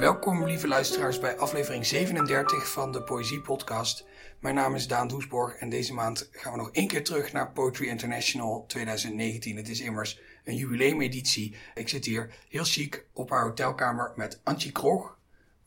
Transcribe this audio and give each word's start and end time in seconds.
Welkom, 0.00 0.44
lieve 0.46 0.68
luisteraars, 0.68 1.18
bij 1.18 1.38
aflevering 1.38 1.86
37 1.86 2.68
van 2.68 2.92
de 2.92 3.02
Poëzie 3.02 3.40
Podcast. 3.40 4.06
Mijn 4.38 4.54
naam 4.54 4.74
is 4.74 4.88
Daan 4.88 5.08
Doesborg 5.08 5.54
en 5.54 5.68
deze 5.68 5.94
maand 5.94 6.28
gaan 6.32 6.52
we 6.52 6.58
nog 6.58 6.70
één 6.72 6.86
keer 6.86 7.04
terug 7.04 7.32
naar 7.32 7.52
Poetry 7.52 7.86
International 7.86 8.64
2019. 8.66 9.56
Het 9.56 9.68
is 9.68 9.80
immers 9.80 10.20
een 10.44 10.54
jubileumeditie. 10.56 11.54
Ik 11.74 11.88
zit 11.88 12.04
hier 12.04 12.34
heel 12.48 12.64
chic 12.64 13.06
op 13.12 13.30
haar 13.30 13.42
hotelkamer 13.42 14.12
met 14.16 14.40
Antje 14.44 14.72
Krog. 14.72 15.18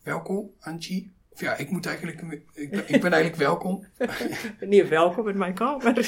Welkom, 0.03 0.51
Antje. 0.59 1.05
Of 1.29 1.39
ja, 1.39 1.55
ik 1.55 1.69
moet 1.69 1.85
eigenlijk, 1.85 2.21
ik 2.53 2.69
ben, 2.69 2.83
ik 2.93 3.01
ben 3.01 3.11
eigenlijk 3.17 3.35
welkom. 3.35 3.85
Niet 4.59 4.87
welkom 4.87 5.27
in 5.27 5.37
mijn 5.37 5.53
kamer. 5.53 6.03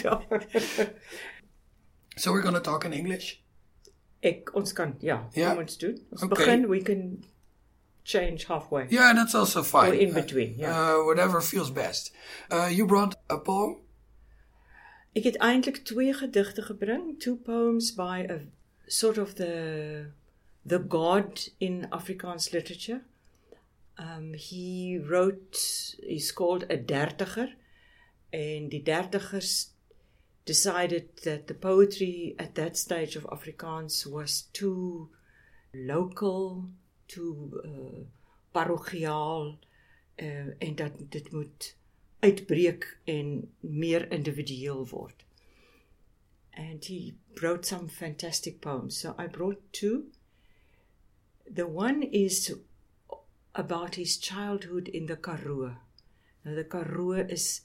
so 2.16 2.32
we're 2.32 2.44
gonna 2.44 2.62
talk 2.62 2.84
in 2.84 2.92
English? 2.92 3.36
Ik, 4.20 4.56
ons 4.56 4.74
kan, 4.74 4.96
ja, 5.00 5.28
Ja? 5.32 5.50
kom 5.50 5.60
ons 5.62 5.78
doen. 5.78 6.06
Ons 6.10 6.24
Oké. 6.24 6.36
begin, 6.36 6.68
we 6.68 6.82
can 6.82 7.24
change 8.06 8.46
halfway. 8.48 8.86
Yeah, 8.90 9.14
that's 9.16 9.36
also 9.36 9.64
fine. 9.64 9.90
Or 9.92 9.94
in 9.96 10.14
between, 10.14 10.54
Uh, 10.54 10.62
yeah. 10.62 10.96
uh, 10.96 11.06
whatever 11.06 11.42
feels 11.42 11.72
best. 11.72 12.12
Uh, 12.52 12.70
you 12.78 12.86
brought 12.86 13.16
a 13.30 13.38
poem? 13.38 13.76
Ik 15.14 15.24
het 15.24 15.38
eintlik 15.38 15.78
twee 15.78 16.14
gedigte 16.14 16.62
gebring, 16.62 17.20
two 17.20 17.36
poems 17.36 17.94
by 17.96 18.26
a 18.30 18.40
sort 18.86 19.18
of 19.18 19.34
the 19.34 20.06
the 20.68 20.80
god 20.88 21.54
in 21.58 21.86
Afrikaans 21.90 22.52
literature. 22.52 23.02
Um 23.98 24.34
he 24.34 25.00
wrote 25.10 25.58
he's 26.08 26.34
called 26.34 26.64
a 26.70 26.78
dertiger 26.78 27.50
and 28.32 28.70
the 28.72 28.82
dertigers 28.84 29.70
decided 30.44 31.04
that 31.24 31.48
the 31.48 31.54
poetry 31.54 32.34
at 32.38 32.54
that 32.56 32.78
stage 32.78 33.16
of 33.18 33.24
Afrikaans 33.30 34.06
was 34.06 34.50
too 34.52 35.10
local, 35.74 36.70
too 37.06 37.62
uh, 37.66 38.06
parochiaal 38.52 39.60
uh, 40.16 40.48
en 40.58 40.76
dat 40.76 40.92
dit 41.10 41.32
moet 41.32 41.76
uitbreek 42.20 43.00
en 43.04 43.52
meer 43.60 44.12
individueel 44.12 44.88
word. 44.88 45.26
And 46.52 46.86
he 46.86 47.16
wrote 47.42 47.68
some 47.68 47.90
fantastic 47.90 48.62
poems. 48.62 48.98
So 49.00 49.14
I 49.18 49.28
brought 49.28 49.62
two. 49.72 50.06
The 51.54 51.68
one 51.68 52.04
is 52.04 52.54
about 53.54 53.96
his 53.96 54.18
childhood 54.18 54.88
in 54.88 55.06
the 55.06 55.18
Karoo. 55.18 55.76
The 56.44 56.64
Karoo 56.64 57.28
is 57.28 57.62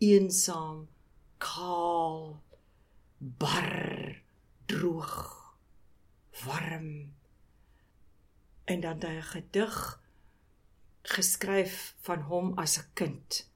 eensaam, 0.00 0.86
kaal, 1.40 2.40
bar, 3.20 4.16
droog, 4.68 5.32
warm. 6.46 7.13
En 8.64 8.80
dan 8.80 8.94
het 8.94 9.02
hy 9.02 9.16
'n 9.16 9.22
gedig 9.22 9.76
geskryf 11.02 11.96
van 12.00 12.20
hom 12.30 12.52
as 12.58 12.78
'n 12.78 12.88
kind 12.94 13.50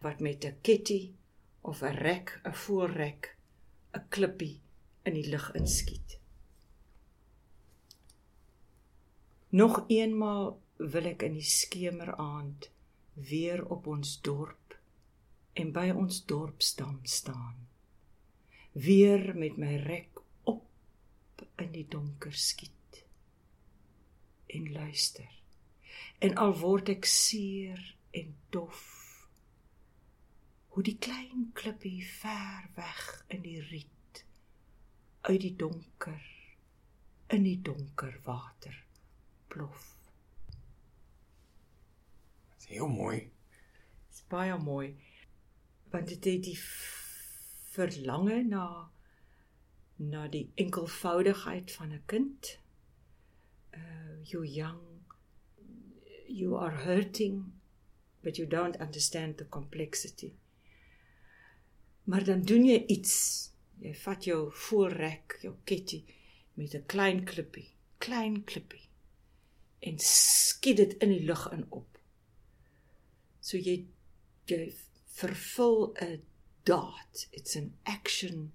wat 0.00 0.20
met 0.20 0.44
'n 0.44 0.58
ketty 0.60 1.14
of 1.60 1.82
'n 1.82 1.94
rek, 2.06 2.40
'n 2.44 2.54
voorrek, 2.54 3.36
'n 3.94 4.08
klippie 4.08 4.60
in 5.02 5.14
die 5.14 5.28
lug 5.28 5.52
inskiet. 5.52 6.20
Nog 9.48 9.84
eenmaal 9.86 10.60
wil 10.76 11.04
ek 11.04 11.22
in 11.22 11.32
die 11.32 11.50
skemeraand 11.60 12.70
weer 13.14 13.66
op 13.66 13.86
ons 13.86 14.20
dorp 14.20 14.78
en 15.52 15.72
by 15.72 15.90
ons 15.90 16.24
dorpsdam 16.24 16.98
staan. 17.02 17.68
Weer 18.72 19.36
met 19.36 19.56
my 19.56 19.76
rek 19.76 20.20
op 20.42 20.66
in 21.56 21.72
die 21.72 21.86
donker 21.88 22.34
skiet 22.34 22.77
en 24.48 24.72
luister. 24.72 25.28
En 26.18 26.34
al 26.36 26.54
word 26.58 26.88
ek 26.92 27.06
seer 27.08 27.82
en 28.16 28.34
dof 28.54 28.80
hoe 30.74 30.82
die 30.86 30.98
klein 30.98 31.48
klippie 31.58 32.00
ver 32.06 32.68
weg 32.76 33.06
in 33.34 33.42
die 33.42 33.60
riet 33.70 34.24
uit 35.26 35.40
die 35.42 35.54
donker 35.58 36.20
in 37.34 37.42
die 37.44 37.58
donker 37.60 38.14
water 38.24 38.76
plof. 39.52 39.88
Dat 42.48 42.62
is 42.62 42.68
heel 42.72 42.88
mooi. 42.88 43.18
Dit 43.18 44.20
is 44.20 44.24
baie 44.30 44.56
mooi 44.58 44.94
want 45.90 46.08
dit 46.08 46.24
het 46.24 46.42
die 46.44 46.58
verlange 47.74 48.42
na 48.44 48.68
na 49.98 50.28
die 50.30 50.46
enkelvoudigheid 50.54 51.72
van 51.72 51.92
'n 51.92 52.02
kind. 52.06 52.58
Uh 53.78 54.20
you 54.30 54.42
young 54.44 54.82
you 56.26 56.56
are 56.56 56.74
hurting 56.84 57.36
but 58.22 58.36
you 58.38 58.46
don't 58.46 58.76
understand 58.76 59.38
the 59.38 59.48
complexity. 59.48 60.32
Maar 62.04 62.24
dan 62.24 62.42
doen 62.42 62.64
jy 62.64 62.84
iets. 62.86 63.14
Jy 63.78 63.94
vat 63.94 64.24
jou 64.24 64.48
voorrek, 64.66 65.38
jou 65.42 65.54
ketty 65.64 66.02
met 66.54 66.74
'n 66.74 66.86
klein 66.86 67.24
klippie, 67.24 67.68
klein 67.98 68.44
klippie 68.44 68.88
en 69.78 69.98
skiet 69.98 70.76
dit 70.76 70.96
in 70.98 71.08
die 71.08 71.24
lug 71.24 71.44
in 71.52 71.64
op. 71.70 71.98
So 73.40 73.56
jy 73.56 73.86
jy 74.50 74.74
vervul 75.20 75.94
'n 76.02 76.22
daad. 76.64 77.28
It's 77.30 77.56
an 77.56 77.78
action 77.82 78.52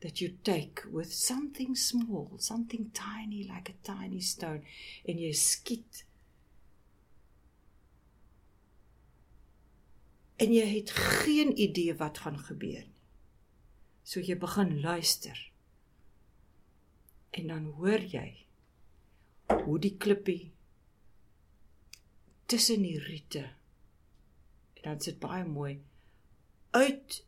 that 0.00 0.20
you 0.20 0.30
take 0.42 0.82
with 0.92 1.12
something 1.12 1.74
small, 1.74 2.32
something 2.38 2.90
tiny 2.94 3.44
like 3.44 3.70
a 3.70 3.78
tiny 3.82 4.20
stone 4.20 4.62
en 5.04 5.18
jy 5.18 5.32
skiet 5.34 6.04
en 10.38 10.54
jy 10.54 10.66
het 10.70 10.92
geen 10.94 11.50
idee 11.58 11.96
wat 11.98 12.22
gaan 12.22 12.38
gebeur 12.38 12.84
nie. 12.84 12.94
So 14.06 14.22
jy 14.24 14.38
begin 14.40 14.78
luister. 14.80 15.36
En 17.34 17.50
dan 17.50 17.66
hoor 17.76 18.00
jy 18.00 18.46
hoe 19.50 19.78
die 19.82 19.96
klippie 20.00 20.52
tussen 22.48 22.86
die 22.86 22.96
riete 23.02 23.44
en 24.78 24.84
dan 24.86 25.02
sit 25.04 25.18
baie 25.20 25.44
mooi 25.44 25.74
uit 26.76 27.18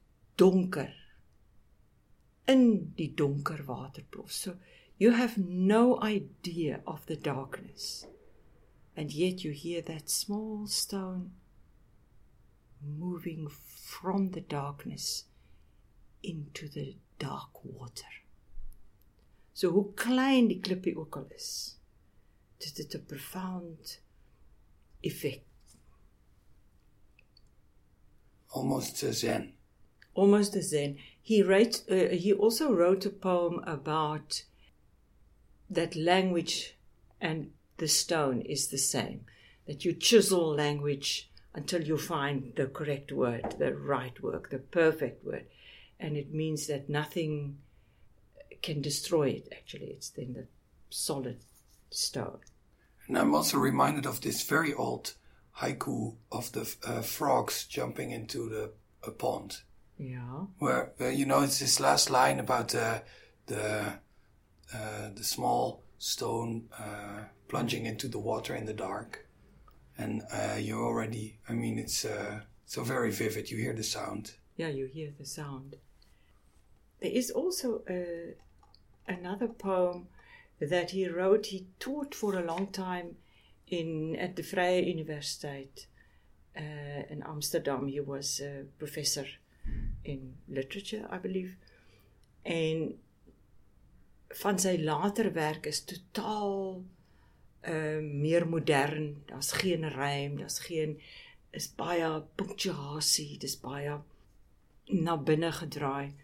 donker 0.41 0.94
in 2.50 2.93
die 2.97 3.12
donker 3.15 3.65
waterplof. 3.66 4.33
So 4.33 4.56
you 4.99 5.12
have 5.12 5.38
no 5.38 6.00
idea 6.03 6.81
of 6.84 7.06
the 7.06 7.16
darkness. 7.16 8.06
And 8.97 9.12
yet 9.12 9.44
you 9.44 9.53
hear 9.53 9.83
that 9.83 10.11
small 10.11 10.66
stone 10.66 11.31
moving 12.83 13.49
from 13.49 14.31
the 14.31 14.41
darkness 14.41 15.25
into 16.22 16.69
the 16.69 16.97
dark 17.19 17.65
water. 17.65 18.12
So 19.53 19.71
hoe 19.71 19.93
klein 19.94 20.49
die 20.49 20.60
klippie 20.60 20.97
ook 20.97 21.16
al 21.16 21.27
is, 21.37 21.77
dit 22.59 22.77
het 22.77 22.94
'n 22.94 23.05
profound 23.06 24.00
effek. 25.00 25.44
Almost 28.47 29.03
uh, 29.03 29.10
zen. 29.10 29.59
Almost 30.15 30.56
a 30.56 30.62
zen. 30.62 30.98
He 31.21 31.43
wrote. 31.43 31.82
Uh, 31.91 32.09
he 32.09 32.32
also 32.32 32.72
wrote 32.72 33.06
a 33.06 33.10
poem 33.10 33.62
about 33.66 34.44
that 35.69 35.94
language 35.94 36.76
and 37.21 37.53
the 37.76 37.88
stone 37.88 38.41
is 38.43 38.69
the 38.69 38.78
same. 38.78 39.25
That 39.66 39.84
you 39.84 39.93
chisel 39.93 40.54
language 40.54 41.31
until 41.54 41.82
you 41.82 41.97
find 41.97 42.53
the 42.56 42.66
correct 42.66 43.12
word, 43.12 43.56
the 43.59 43.75
right 43.75 44.21
word, 44.22 44.47
the 44.50 44.59
perfect 44.59 45.25
word, 45.25 45.47
and 45.98 46.16
it 46.16 46.32
means 46.32 46.66
that 46.66 46.88
nothing 46.88 47.59
can 48.62 48.80
destroy 48.80 49.28
it. 49.28 49.48
Actually, 49.53 49.86
it's 49.86 50.10
then 50.10 50.34
the 50.34 50.47
solid 50.91 51.39
stone. 51.91 52.39
And 53.07 53.18
I'm 53.18 53.34
also 53.34 53.59
reminded 53.59 54.07
of 54.07 54.21
this 54.21 54.42
very 54.42 54.72
old 54.72 55.15
haiku 55.59 56.16
of 56.30 56.53
the 56.53 56.72
uh, 56.84 57.03
frogs 57.03 57.65
jumping 57.65 58.10
into 58.10 58.48
the 58.48 58.72
a 59.03 59.10
pond. 59.10 59.62
Yeah. 60.00 60.47
where 60.58 60.92
uh, 60.98 61.08
you 61.08 61.26
know 61.26 61.42
it's 61.42 61.58
this 61.58 61.78
last 61.78 62.08
line 62.08 62.41
about 62.41 62.74
uh, 62.74 63.00
the 63.47 63.98
uh, 64.74 65.10
the 65.14 65.24
small 65.24 65.82
stone 65.98 66.70
uh, 66.78 67.24
plunging 67.48 67.84
into 67.84 68.08
the 68.08 68.18
water 68.18 68.54
in 68.54 68.64
the 68.64 68.72
dark, 68.72 69.26
and 69.98 70.22
uh, 70.32 70.56
you 70.58 70.80
already. 70.80 71.38
I 71.47 71.52
mean, 71.52 71.78
it's 71.78 72.06
uh, 72.06 72.41
so 72.64 72.82
very 72.82 73.10
vivid. 73.10 73.50
You 73.50 73.58
hear 73.58 73.74
the 73.74 73.84
sound. 73.84 74.32
Yeah, 74.56 74.68
you 74.68 74.86
hear 74.86 75.12
the 75.18 75.26
sound. 75.26 75.76
There 77.00 77.10
is 77.10 77.30
also 77.30 77.82
a, 77.86 78.36
another 79.06 79.48
poem 79.48 80.08
that 80.60 80.92
he 80.92 81.08
wrote. 81.08 81.47
He 81.47 81.66
taught 81.78 82.14
for 82.14 82.38
a 82.38 82.44
long 82.44 82.68
time 82.68 83.16
in 83.66 84.16
at 84.16 84.36
the 84.36 84.42
Vrije 84.42 84.86
Universiteit 84.97 85.86
uh, 86.56 87.02
in 87.10 87.22
Amsterdam. 87.26 87.88
He 87.88 88.00
was 88.00 88.41
a 88.41 88.64
professor 88.78 89.26
in 90.02 90.36
literature, 90.47 91.08
I 91.12 91.18
believe. 91.18 91.56
En 92.42 92.98
van 94.41 94.58
sy 94.58 94.76
later 94.78 95.32
werk 95.32 95.66
is 95.66 95.84
totaal 95.84 96.84
uh 97.68 97.98
meer 98.00 98.48
modern. 98.48 99.22
Daar's 99.26 99.52
geen 99.52 99.88
rym, 99.88 100.38
daar's 100.38 100.58
geen 100.58 101.00
is 101.50 101.66
baie 101.74 102.08
punctuasie, 102.34 103.38
dis 103.38 103.58
baie 103.60 103.98
na 104.86 105.16
binne 105.16 105.52
gedraai. 105.52 106.14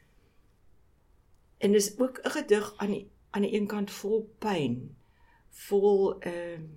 En 1.58 1.72
dis 1.72 1.98
ook 1.98 2.20
'n 2.24 2.30
gedig 2.30 2.74
aan 2.76 2.90
die 2.90 3.06
aan 3.30 3.42
die 3.42 3.54
een 3.54 3.66
kant 3.66 3.90
vol 3.90 4.30
pyn, 4.38 4.96
vol 5.50 6.20
ehm 6.20 6.62
uh, 6.62 6.68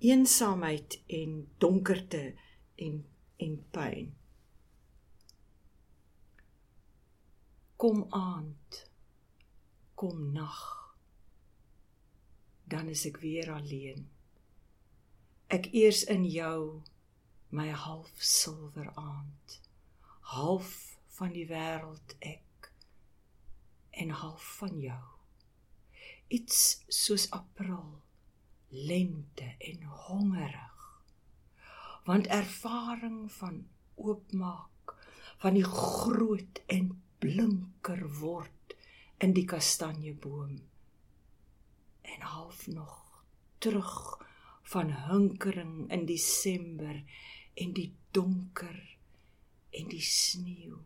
eensaamheid 0.00 1.02
en 1.06 1.48
donkerte 1.58 2.34
en 2.74 3.04
en 3.36 3.64
pyn. 3.70 4.14
Kom 7.80 8.04
aand. 8.10 8.90
Kom 9.94 10.32
nag. 10.32 10.58
Dan 12.64 12.90
is 12.92 13.06
ek 13.08 13.22
weer 13.22 13.48
alleen. 13.54 14.04
Ek 15.48 15.70
eers 15.72 16.02
in 16.12 16.26
jou 16.28 16.82
my 17.56 17.70
half 17.72 18.12
silwer 18.20 18.92
aand. 19.00 19.56
Half 20.34 20.76
van 21.16 21.32
die 21.32 21.46
wêreld 21.48 22.14
ek 22.20 22.68
en 24.04 24.12
half 24.12 24.44
van 24.60 24.76
jou. 24.84 25.02
Iets 26.28 26.84
soos 26.92 27.30
april, 27.32 28.02
lente 28.68 29.54
en 29.56 29.92
hongerig. 30.04 30.88
Want 32.04 32.28
ervaring 32.28 33.22
van 33.40 33.62
oopmaak 33.96 34.98
van 35.40 35.56
die 35.56 35.64
groot 35.64 36.60
en 36.68 36.98
blinker 37.20 38.02
word 38.20 38.76
in 39.20 39.34
die 39.36 39.44
kastanjeboom 39.48 40.56
en 42.14 42.20
half 42.32 42.66
nog 42.66 43.24
terug 43.58 43.94
van 44.72 44.92
hunkering 45.08 45.90
in 45.92 46.06
Desember 46.06 47.02
en 47.54 47.72
die 47.76 47.90
donker 48.10 48.78
en 49.70 49.88
die 49.88 50.02
sneeu. 50.02 50.78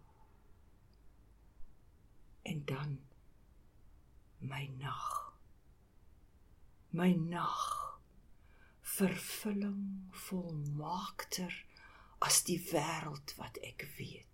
En 2.43 2.65
dan 2.65 2.99
my 4.39 4.67
nag. 4.79 5.07
My 6.91 7.13
nag 7.15 7.63
vervulling 8.81 10.11
volmaakter 10.27 11.55
as 12.19 12.43
die 12.47 12.61
wêreld 12.71 13.35
wat 13.41 13.59
ek 13.65 13.87
weet. 13.97 14.34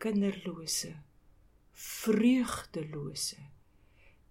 Kinderlose, 0.00 0.94
vreugdelose 1.72 3.36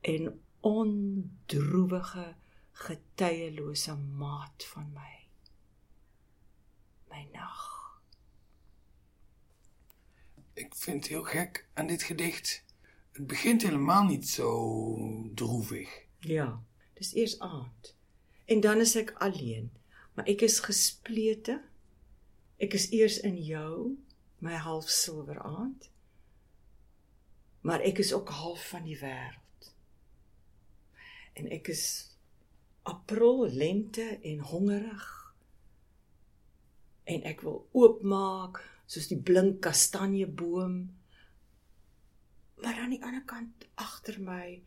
en 0.02 0.42
ondroewige 0.60 2.36
getuielose 2.72 3.96
maat 3.96 4.66
van 4.66 4.92
my 4.94 5.28
my 7.10 7.28
nag. 7.32 7.68
Ik 10.54 10.76
vind 10.76 11.02
het 11.04 11.08
heel 11.08 11.24
gek 11.24 11.68
aan 11.74 11.88
dit 11.88 12.04
gedicht. 12.04 12.64
Het 13.12 13.28
begint 13.28 13.62
helemaal 13.62 14.04
niet 14.04 14.30
zo 14.30 15.32
droevig. 15.34 16.06
Ja, 16.20 16.64
dis 16.94 17.14
eers 17.14 17.40
aand. 17.40 17.96
En 18.46 18.60
dan 18.60 18.80
is 18.80 18.96
ek 18.96 19.12
alleen, 19.12 19.72
maar 20.14 20.26
ek 20.26 20.42
is 20.42 20.60
gesplete. 20.60 21.62
Ek 22.58 22.74
is 22.74 22.90
eers 22.90 23.20
in 23.20 23.38
jou, 23.44 23.98
my 24.40 24.56
half 24.56 24.90
silwer 24.90 25.40
aand. 25.44 25.90
Maar 27.62 27.84
ek 27.84 28.00
is 28.00 28.14
ook 28.14 28.30
half 28.30 28.68
van 28.72 28.86
die 28.88 28.98
wêreld. 29.00 29.72
En 31.34 31.50
ek 31.52 31.72
is 31.72 31.86
april, 32.88 33.48
lente 33.52 34.20
en 34.24 34.40
hongerig 34.40 35.08
en 37.10 37.26
ek 37.26 37.42
wil 37.42 37.64
oopmaak 37.74 38.62
soos 38.90 39.10
die 39.10 39.18
blink 39.18 39.62
kastanjeboom. 39.66 40.78
Maar 42.62 42.82
aan 42.84 42.94
die 42.94 43.02
ander 43.06 43.26
kant 43.30 43.66
agter 43.82 44.20
my 44.22 44.60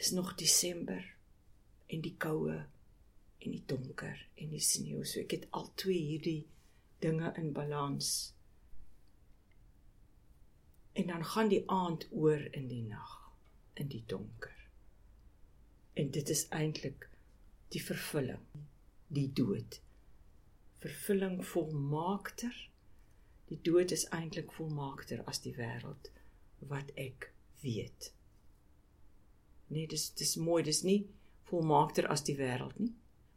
is 0.00 0.10
nog 0.16 0.34
Desember 0.40 1.02
en 1.92 2.02
die 2.02 2.14
koue 2.18 2.56
en 3.42 3.54
die 3.54 3.62
donker 3.66 4.18
en 4.34 4.54
die 4.54 4.62
sneeu. 4.62 5.04
So 5.06 5.22
ek 5.22 5.36
het 5.36 5.48
al 5.54 5.68
twee 5.78 6.00
hierdie 6.12 6.42
dinge 7.02 7.32
in 7.38 7.52
balans. 7.54 8.32
En 10.92 11.06
dan 11.06 11.24
gaan 11.24 11.48
die 11.48 11.62
aand 11.70 12.08
oor 12.10 12.42
in 12.52 12.68
die 12.68 12.82
nag, 12.82 13.14
in 13.74 13.88
die 13.88 14.04
donker. 14.06 14.58
En 15.92 16.10
dit 16.10 16.28
is 16.28 16.48
eintlik 16.48 17.08
die 17.72 17.82
vervulling, 17.84 18.44
die 19.08 19.32
dood 19.32 19.80
vervulling 20.82 21.46
volmaakter. 21.46 22.54
Die 23.50 23.60
dood 23.62 23.92
is 23.94 24.08
eintlik 24.16 24.52
volmaakter 24.56 25.22
as 25.30 25.42
die 25.44 25.54
wêreld 25.54 26.10
wat 26.70 26.90
ek 26.98 27.28
weet. 27.62 28.10
Nee, 29.72 29.86
dis 29.88 30.08
dis 30.18 30.34
mooi, 30.40 30.62
dis 30.66 30.82
nie 30.86 31.04
volmaakter 31.50 32.08
as 32.12 32.24
die 32.26 32.36
wêreld 32.38 32.78
nie, 32.80 32.92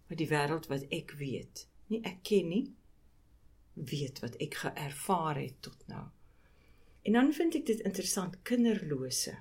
maar 0.07 0.19
die 0.19 0.29
wêreld 0.31 0.69
wat 0.71 0.87
ek 0.95 1.13
weet. 1.19 1.65
Nie 1.91 2.01
ek 2.07 2.23
ken 2.27 2.49
nie, 2.49 2.65
weet 3.75 4.21
wat 4.23 4.37
ek 4.41 4.57
geervaar 4.63 5.41
het 5.41 5.61
tot 5.67 5.87
nou. 5.91 6.05
En 7.05 7.13
dan 7.13 7.33
vind 7.37 7.55
ek 7.55 7.65
dit 7.69 7.83
interessant 7.85 8.39
kinderlose. 8.41 9.35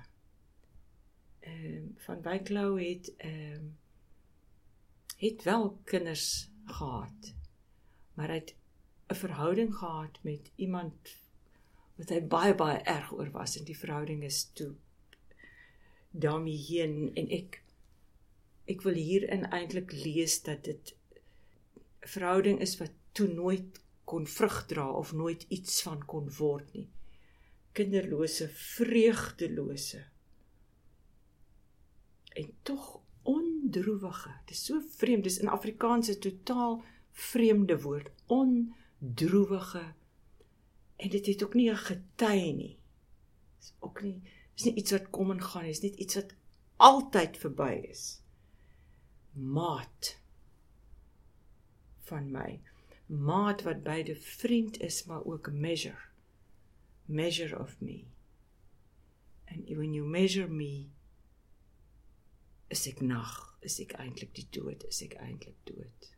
Ehm 1.45 1.65
um, 1.71 1.87
van 2.05 2.21
Wyklou 2.21 2.75
het 2.81 3.09
ehm 3.17 3.55
um, 3.55 3.73
het 5.17 5.43
wel 5.43 5.69
kinders 5.83 6.49
gehad 6.65 7.33
maar 8.15 8.29
hy 8.31 8.35
het 8.35 8.55
'n 9.07 9.15
verhouding 9.15 9.75
gehad 9.75 10.19
met 10.21 10.51
iemand 10.55 11.15
wat 11.95 12.09
hy 12.09 12.21
baie 12.21 12.55
baie 12.55 12.77
erg 12.77 13.11
oor 13.13 13.31
was. 13.31 13.57
En 13.57 13.63
die 13.63 13.77
verhouding 13.77 14.23
is 14.23 14.49
toe 14.53 14.73
daarmee 16.11 16.57
heen. 16.57 17.11
En 17.15 17.29
ek 17.29 17.63
ek 18.65 18.81
wil 18.81 18.93
hierin 18.93 19.45
eintlik 19.45 19.91
lees 19.91 20.41
dat 20.41 20.63
dit 20.63 20.95
verhouding 22.01 22.59
is 22.59 22.77
wat 22.77 22.91
toe 23.11 23.27
nooit 23.27 23.81
kon 24.03 24.27
vrug 24.27 24.65
dra 24.65 24.91
of 24.91 25.13
nooit 25.13 25.45
iets 25.49 25.81
van 25.81 26.05
kon 26.05 26.29
word 26.37 26.73
nie 26.73 26.89
kinderlose 27.75 28.49
vreugdelose 28.49 30.03
en 32.35 32.51
tog 32.67 32.87
ondroewige 33.23 34.31
dis 34.49 34.65
so 34.67 34.81
vreemd 34.97 35.27
dis 35.27 35.39
in 35.43 35.51
Afrikaans 35.51 36.09
'n 36.11 36.19
totaal 36.19 36.83
vreemde 37.15 37.81
woord, 37.81 38.09
ondroewige. 38.25 39.93
En 40.95 41.09
dit 41.09 41.25
het 41.25 41.43
ook 41.43 41.53
nie 41.53 41.71
'n 41.71 41.75
gety 41.75 42.51
nie. 42.51 42.79
Dis 43.57 43.73
ook 43.79 44.01
nie 44.01 44.21
is 44.55 44.63
nie 44.63 44.75
iets 44.75 44.91
wat 44.91 45.09
kom 45.09 45.31
en 45.31 45.41
gaan 45.41 45.63
nie, 45.63 45.71
is 45.71 45.81
net 45.81 45.95
iets 45.95 46.15
wat 46.15 46.35
altyd 46.75 47.37
verby 47.37 47.87
is. 47.89 48.21
Maat 49.31 50.19
van 52.07 52.31
my. 52.31 52.61
Maat 53.05 53.61
wat 53.61 53.83
beide 53.83 54.15
vriend 54.15 54.79
is 54.79 55.03
maar 55.05 55.25
ook 55.25 55.51
measure. 55.51 56.13
Measure 57.05 57.59
of 57.59 57.75
me. 57.79 58.07
And 59.45 59.69
when 59.77 59.93
you 59.93 60.05
measure 60.05 60.47
me, 60.47 60.89
is 62.67 62.87
ek 62.87 63.01
nag, 63.01 63.57
is 63.61 63.79
ek 63.79 63.93
eintlik 64.01 64.33
die 64.35 64.47
dood, 64.49 64.83
is 64.89 65.01
ek 65.05 65.15
eintlik 65.21 65.57
dood. 65.69 66.09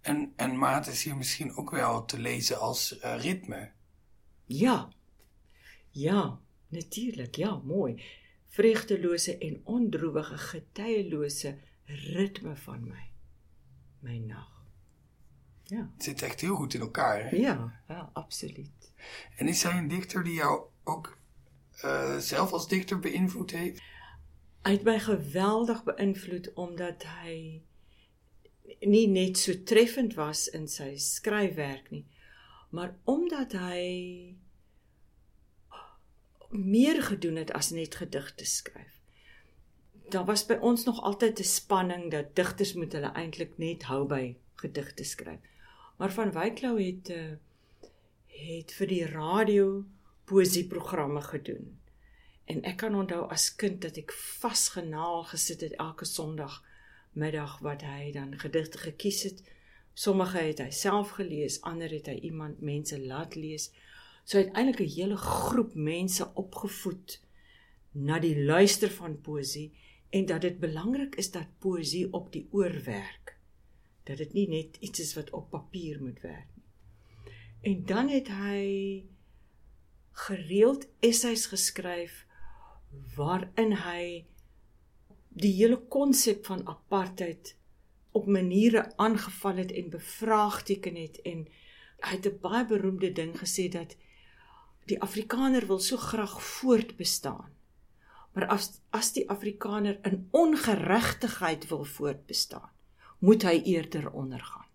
En, 0.00 0.32
en 0.40 0.56
maat 0.58 0.88
is 0.88 1.04
hier 1.04 1.16
misschien 1.16 1.52
ook 1.56 1.70
wel 1.70 2.04
te 2.04 2.18
lezen 2.18 2.58
als 2.58 2.98
uh, 2.98 3.20
ritme. 3.20 3.72
Ja, 4.46 4.88
ja, 5.90 6.40
natuurlijk, 6.68 7.36
ja, 7.36 7.56
mooi. 7.56 8.02
Vreugdeloze 8.46 9.38
en 9.38 9.60
ondroevige, 9.64 10.38
getuieloze 10.38 11.58
ritme 11.84 12.56
van 12.56 12.88
mij. 12.88 13.10
Mijn 13.98 14.26
nacht. 14.26 14.49
Ja. 15.70 15.90
Het 15.94 16.04
zit 16.04 16.22
echt 16.22 16.40
heel 16.40 16.54
goed 16.54 16.74
in 16.74 16.80
elkaar, 16.80 17.30
hè? 17.30 17.36
Ja, 17.36 17.82
ja 17.88 18.10
absoluut. 18.12 18.92
En 19.36 19.48
is 19.48 19.62
hij 19.62 19.78
een 19.78 19.88
dichter 19.88 20.24
die 20.24 20.34
jou 20.34 20.62
ook 20.84 21.18
uh, 21.84 22.16
zelf 22.16 22.52
als 22.52 22.68
dichter 22.68 22.98
beïnvloed 22.98 23.50
heeft? 23.50 23.82
Hij 24.62 24.72
heeft 24.72 24.84
mij 24.84 25.00
geweldig 25.00 25.84
beïnvloed 25.84 26.52
omdat 26.52 27.02
hij 27.02 27.62
nie 28.80 29.08
net 29.08 29.38
so 29.38 29.62
treffend 29.62 30.14
was 30.14 30.48
in 30.48 30.68
sy 30.68 30.96
skryfwerk 30.96 31.90
nie 31.90 32.06
maar 32.70 32.94
omdat 33.04 33.52
hy 33.52 34.36
meer 36.50 37.02
gedoen 37.02 37.36
het 37.36 37.52
as 37.52 37.70
net 37.74 37.94
gedigte 37.94 38.46
skryf 38.46 38.98
daar 40.10 40.24
was 40.26 40.46
by 40.46 40.58
ons 40.60 40.84
nog 40.84 41.02
altyd 41.02 41.38
'n 41.38 41.44
spanning 41.44 42.10
dat 42.10 42.34
digters 42.34 42.74
moet 42.74 42.92
hulle 42.92 43.12
eintlik 43.12 43.58
net 43.58 43.82
hou 43.90 44.06
by 44.06 44.36
gedigte 44.54 45.04
skryf 45.04 45.40
maar 46.00 46.12
van 46.16 46.32
Wyklou 46.32 46.78
het 46.80 47.12
het 48.40 48.72
vir 48.72 48.88
die 48.88 49.04
radio 49.06 49.84
poesieprogramme 50.24 51.20
gedoen 51.28 51.76
En 52.50 52.64
ek 52.66 52.80
kan 52.82 52.96
onthou 52.98 53.28
as 53.30 53.44
kind 53.54 53.78
dat 53.84 53.98
ek 54.00 54.12
vasgenaal 54.42 55.22
gesit 55.30 55.60
het 55.62 55.76
elke 55.82 56.06
Sondag 56.08 56.56
middag 57.22 57.58
wat 57.62 57.84
hy 57.86 58.10
dan 58.16 58.32
gedigte 58.42 58.80
gekies 58.82 59.22
het. 59.28 59.42
Sommige 59.94 60.42
het 60.48 60.62
hy 60.62 60.70
self 60.74 61.12
gelees, 61.18 61.60
ander 61.70 61.92
het 61.94 62.10
hy 62.10 62.16
iemand 62.30 62.62
mense 62.64 62.98
laat 62.98 63.36
lees. 63.38 63.68
So 64.24 64.38
hy 64.38 64.48
het 64.48 64.58
eintlik 64.58 64.82
'n 64.82 64.94
hele 64.96 65.18
groep 65.22 65.74
mense 65.74 66.26
opgevoed 66.42 67.20
na 67.94 68.18
die 68.18 68.34
luister 68.34 68.90
van 68.98 69.20
poësie 69.20 69.70
en 70.10 70.26
dat 70.26 70.42
dit 70.42 70.58
belangrik 70.58 71.14
is 71.22 71.30
dat 71.30 71.58
poësie 71.62 72.08
op 72.12 72.32
die 72.32 72.48
oor 72.50 72.74
werk. 72.84 73.19
Dat 74.04 74.16
dit 74.16 74.32
nie 74.32 74.48
net 74.48 74.76
iets 74.80 75.00
is 75.00 75.14
wat 75.14 75.30
op 75.30 75.50
papier 75.50 76.02
moet 76.02 76.20
werk 76.20 76.48
nie. 76.54 76.66
En 77.60 77.84
dan 77.84 78.08
het 78.08 78.28
hy 78.28 79.04
gereeld 80.26 80.86
essays 81.00 81.46
geskryf 81.46 82.26
waarin 83.16 83.76
hy 83.84 84.26
die 85.28 85.52
hele 85.54 85.78
konsep 85.88 86.46
van 86.46 86.66
apartheid 86.68 87.54
op 88.12 88.26
maniere 88.26 88.96
aangeval 88.96 89.62
het 89.62 89.72
en 89.72 89.90
bevraagteken 89.90 90.96
het 90.96 91.20
en 91.22 91.46
hy 92.00 92.16
het 92.16 92.26
'n 92.26 92.38
baie 92.40 92.66
beroemde 92.66 93.12
ding 93.12 93.36
gesê 93.38 93.68
dat 93.68 93.96
die 94.84 95.00
Afrikaner 95.00 95.66
wil 95.66 95.78
so 95.78 95.96
graag 95.96 96.42
voortbestaan. 96.42 97.52
Maar 98.32 98.46
as 98.46 98.80
as 98.90 99.12
die 99.12 99.28
Afrikaner 99.30 99.98
in 100.02 100.28
ongeregtigheid 100.30 101.68
wil 101.68 101.84
voortbestaan, 101.84 102.70
moet 103.20 103.44
hy 103.44 103.60
eerder 103.68 104.10
ondergaan. 104.10 104.68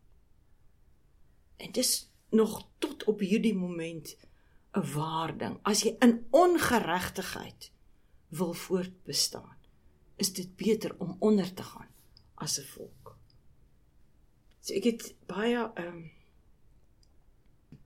En 1.58 1.72
dis 1.72 2.10
nog 2.30 2.68
tot 2.78 3.04
op 3.04 3.20
hierdie 3.20 3.56
moment 3.56 4.16
'n 4.75 4.86
waarding. 4.94 5.60
As 5.62 5.82
jy 5.82 5.96
in 6.00 6.28
ongeregtigheid 6.30 7.72
wil 8.28 8.54
voortbestaan, 8.54 9.58
is 10.16 10.34
dit 10.34 10.56
beter 10.56 10.96
om 10.98 11.16
onder 11.20 11.54
te 11.54 11.64
gaan 11.64 11.88
as 12.34 12.60
'n 12.60 12.66
volk. 12.66 13.18
So 14.60 14.74
ek 14.74 14.84
het 14.84 15.16
baie 15.25 15.72
ehm 15.74 15.88
um, 15.88 16.12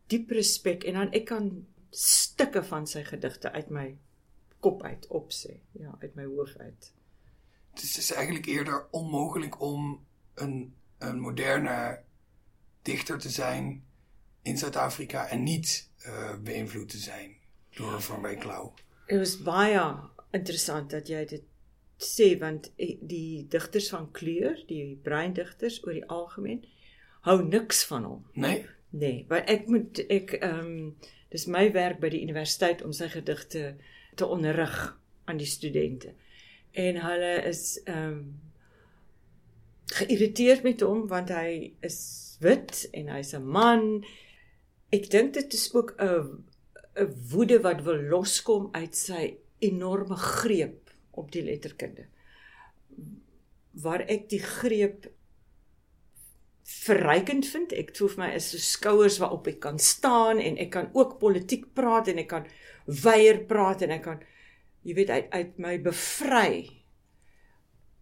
diep 0.07 0.29
respek 0.29 0.83
en 0.83 0.93
dan 0.93 1.11
ek 1.11 1.25
kan 1.25 1.67
stukke 1.89 2.63
van 2.63 2.87
sy 2.87 3.03
gedigte 3.03 3.51
uit 3.51 3.69
my 3.69 3.97
kop 4.59 4.83
uit 4.83 5.07
opsê, 5.07 5.59
ja, 5.71 5.95
uit 5.99 6.15
my 6.15 6.25
hoof 6.25 6.55
uit. 6.57 6.93
Dit 7.73 7.97
is 7.97 8.11
eigenlijk 8.11 8.45
eerder 8.45 8.87
onmogelijk 8.91 9.61
om 9.61 10.07
een, 10.41 10.73
een 10.97 11.19
moderne 11.19 11.99
dichter 12.81 13.17
te 13.17 13.29
zijn 13.29 13.83
in 14.41 14.57
Zuid-Afrika 14.57 15.27
en 15.27 15.43
niet 15.43 15.89
uh, 16.05 16.35
beïnvloed 16.43 16.89
te 16.89 16.97
zijn 16.97 17.35
door 17.69 18.01
Van 18.01 18.21
Wyk 18.21 18.39
Klauw. 18.39 18.73
Het 19.05 19.17
was 19.17 19.41
baie 19.41 19.95
interessant 20.31 20.89
dat 20.89 21.07
jy 21.07 21.25
dit 21.25 21.43
sê 21.99 22.37
want 22.39 22.71
eh, 22.75 22.97
die 23.01 23.45
digters 23.49 23.89
van 23.89 24.11
kleur, 24.11 24.63
die 24.67 24.99
brein 25.03 25.33
digters 25.33 25.81
oor 25.83 25.93
die 25.93 26.05
algemeen 26.05 26.63
hou 27.27 27.43
niks 27.43 27.83
van 27.85 28.03
hom. 28.03 28.25
Nee. 28.33 28.65
Nee, 28.89 29.25
want 29.29 29.49
ek 29.49 29.67
moet 29.69 29.99
ek 30.09 30.37
ehm 30.39 30.59
um, 30.59 30.93
dis 31.29 31.45
my 31.45 31.67
werk 31.75 31.99
by 32.01 32.09
die 32.09 32.23
universiteit 32.25 32.81
om 32.81 32.93
sy 32.95 33.05
gedigte 33.13 33.75
te 34.17 34.25
onderrig 34.25 34.77
aan 35.29 35.37
die 35.37 35.49
studente. 35.49 36.15
En 36.71 36.97
hulle 37.03 37.33
is 37.49 37.81
ehm 37.83 38.07
um, 38.07 38.23
geïrriteerd 39.95 40.63
met 40.63 40.81
hom 40.85 41.07
want 41.07 41.31
hy 41.33 41.73
is 41.85 41.99
wit 42.43 42.87
en 42.93 43.09
hy's 43.13 43.33
'n 43.33 43.45
man. 43.45 44.05
Ek 44.91 45.09
dink 45.09 45.33
dit 45.33 45.53
is 45.53 45.73
ook 45.73 45.95
'n 45.99 46.43
'n 46.95 47.13
woede 47.31 47.61
wat 47.61 47.83
wil 47.83 48.01
loskom 48.09 48.69
uit 48.71 48.95
sy 48.95 49.37
enorme 49.59 50.15
greep 50.15 50.89
op 51.11 51.31
die 51.31 51.43
letterkunde. 51.43 52.05
Waar 53.71 54.01
ek 54.01 54.29
die 54.29 54.39
greep 54.39 55.09
verrykend 56.69 57.47
vind. 57.49 57.73
Ek 57.73 57.93
voel 57.97 58.11
vir 58.13 58.23
my 58.23 58.31
is 58.37 58.49
so 58.51 58.57
skouers 58.57 59.19
waarop 59.21 59.47
ek 59.47 59.59
kan 59.59 59.79
staan 59.79 60.39
en 60.39 60.57
ek 60.57 60.71
kan 60.75 60.89
ook 60.93 61.19
politiek 61.19 61.65
praat 61.73 62.07
en 62.11 62.21
ek 62.21 62.29
kan 62.29 62.45
weier 62.85 63.43
praat 63.49 63.81
en 63.85 63.91
ek 63.91 64.03
kan 64.05 64.19
jy 64.87 64.95
weet 64.95 65.09
uit 65.09 65.31
uit 65.33 65.57
my 65.57 65.77
bevry. 65.81 66.78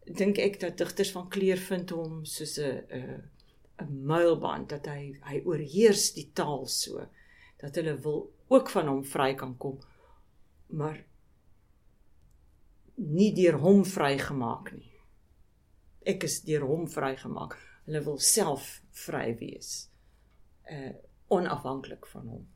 Dink 0.08 0.38
ek 0.38 0.60
dat 0.60 0.78
digters 0.78 1.12
van 1.12 1.28
kleur 1.30 1.60
vind 1.60 1.90
hom 1.90 2.26
soos 2.26 2.58
'n 2.60 3.24
'n 3.78 4.06
muilband 4.06 4.70
dat 4.70 4.86
hy 4.86 5.18
hy 5.22 5.42
oorheers 5.46 6.14
die 6.14 6.30
taal 6.34 6.66
so 6.66 7.06
dat 7.62 7.76
hulle 7.76 7.98
wil 8.02 8.34
ook 8.48 8.70
van 8.70 8.88
hom 8.88 9.04
vry 9.06 9.34
kan 9.36 9.58
kom. 9.58 9.80
Maar 10.68 11.06
nie 12.96 13.34
deur 13.34 13.60
hom 13.62 13.86
vrygemaak 13.86 14.72
nie. 14.74 14.94
Ek 16.08 16.24
is 16.24 16.42
deur 16.48 16.66
hom 16.66 16.88
vrygemaak. 16.90 17.58
Hulle 17.86 18.04
wil 18.04 18.20
self 18.20 18.82
vry 19.06 19.36
wees. 19.40 19.90
Uh 20.72 20.96
onafhanklik 21.28 22.06
van 22.08 22.28
hom. 22.28 22.48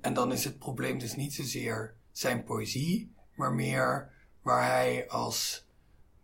En 0.00 0.14
dan 0.14 0.32
is 0.32 0.44
het 0.44 0.58
probleem 0.58 0.98
dus 0.98 1.16
niet 1.16 1.34
zozeer 1.34 1.94
zijn 2.12 2.44
poëzie, 2.44 3.12
maar 3.34 3.52
meer 3.52 4.12
waar 4.42 4.66
hij 4.66 5.08
als 5.08 5.66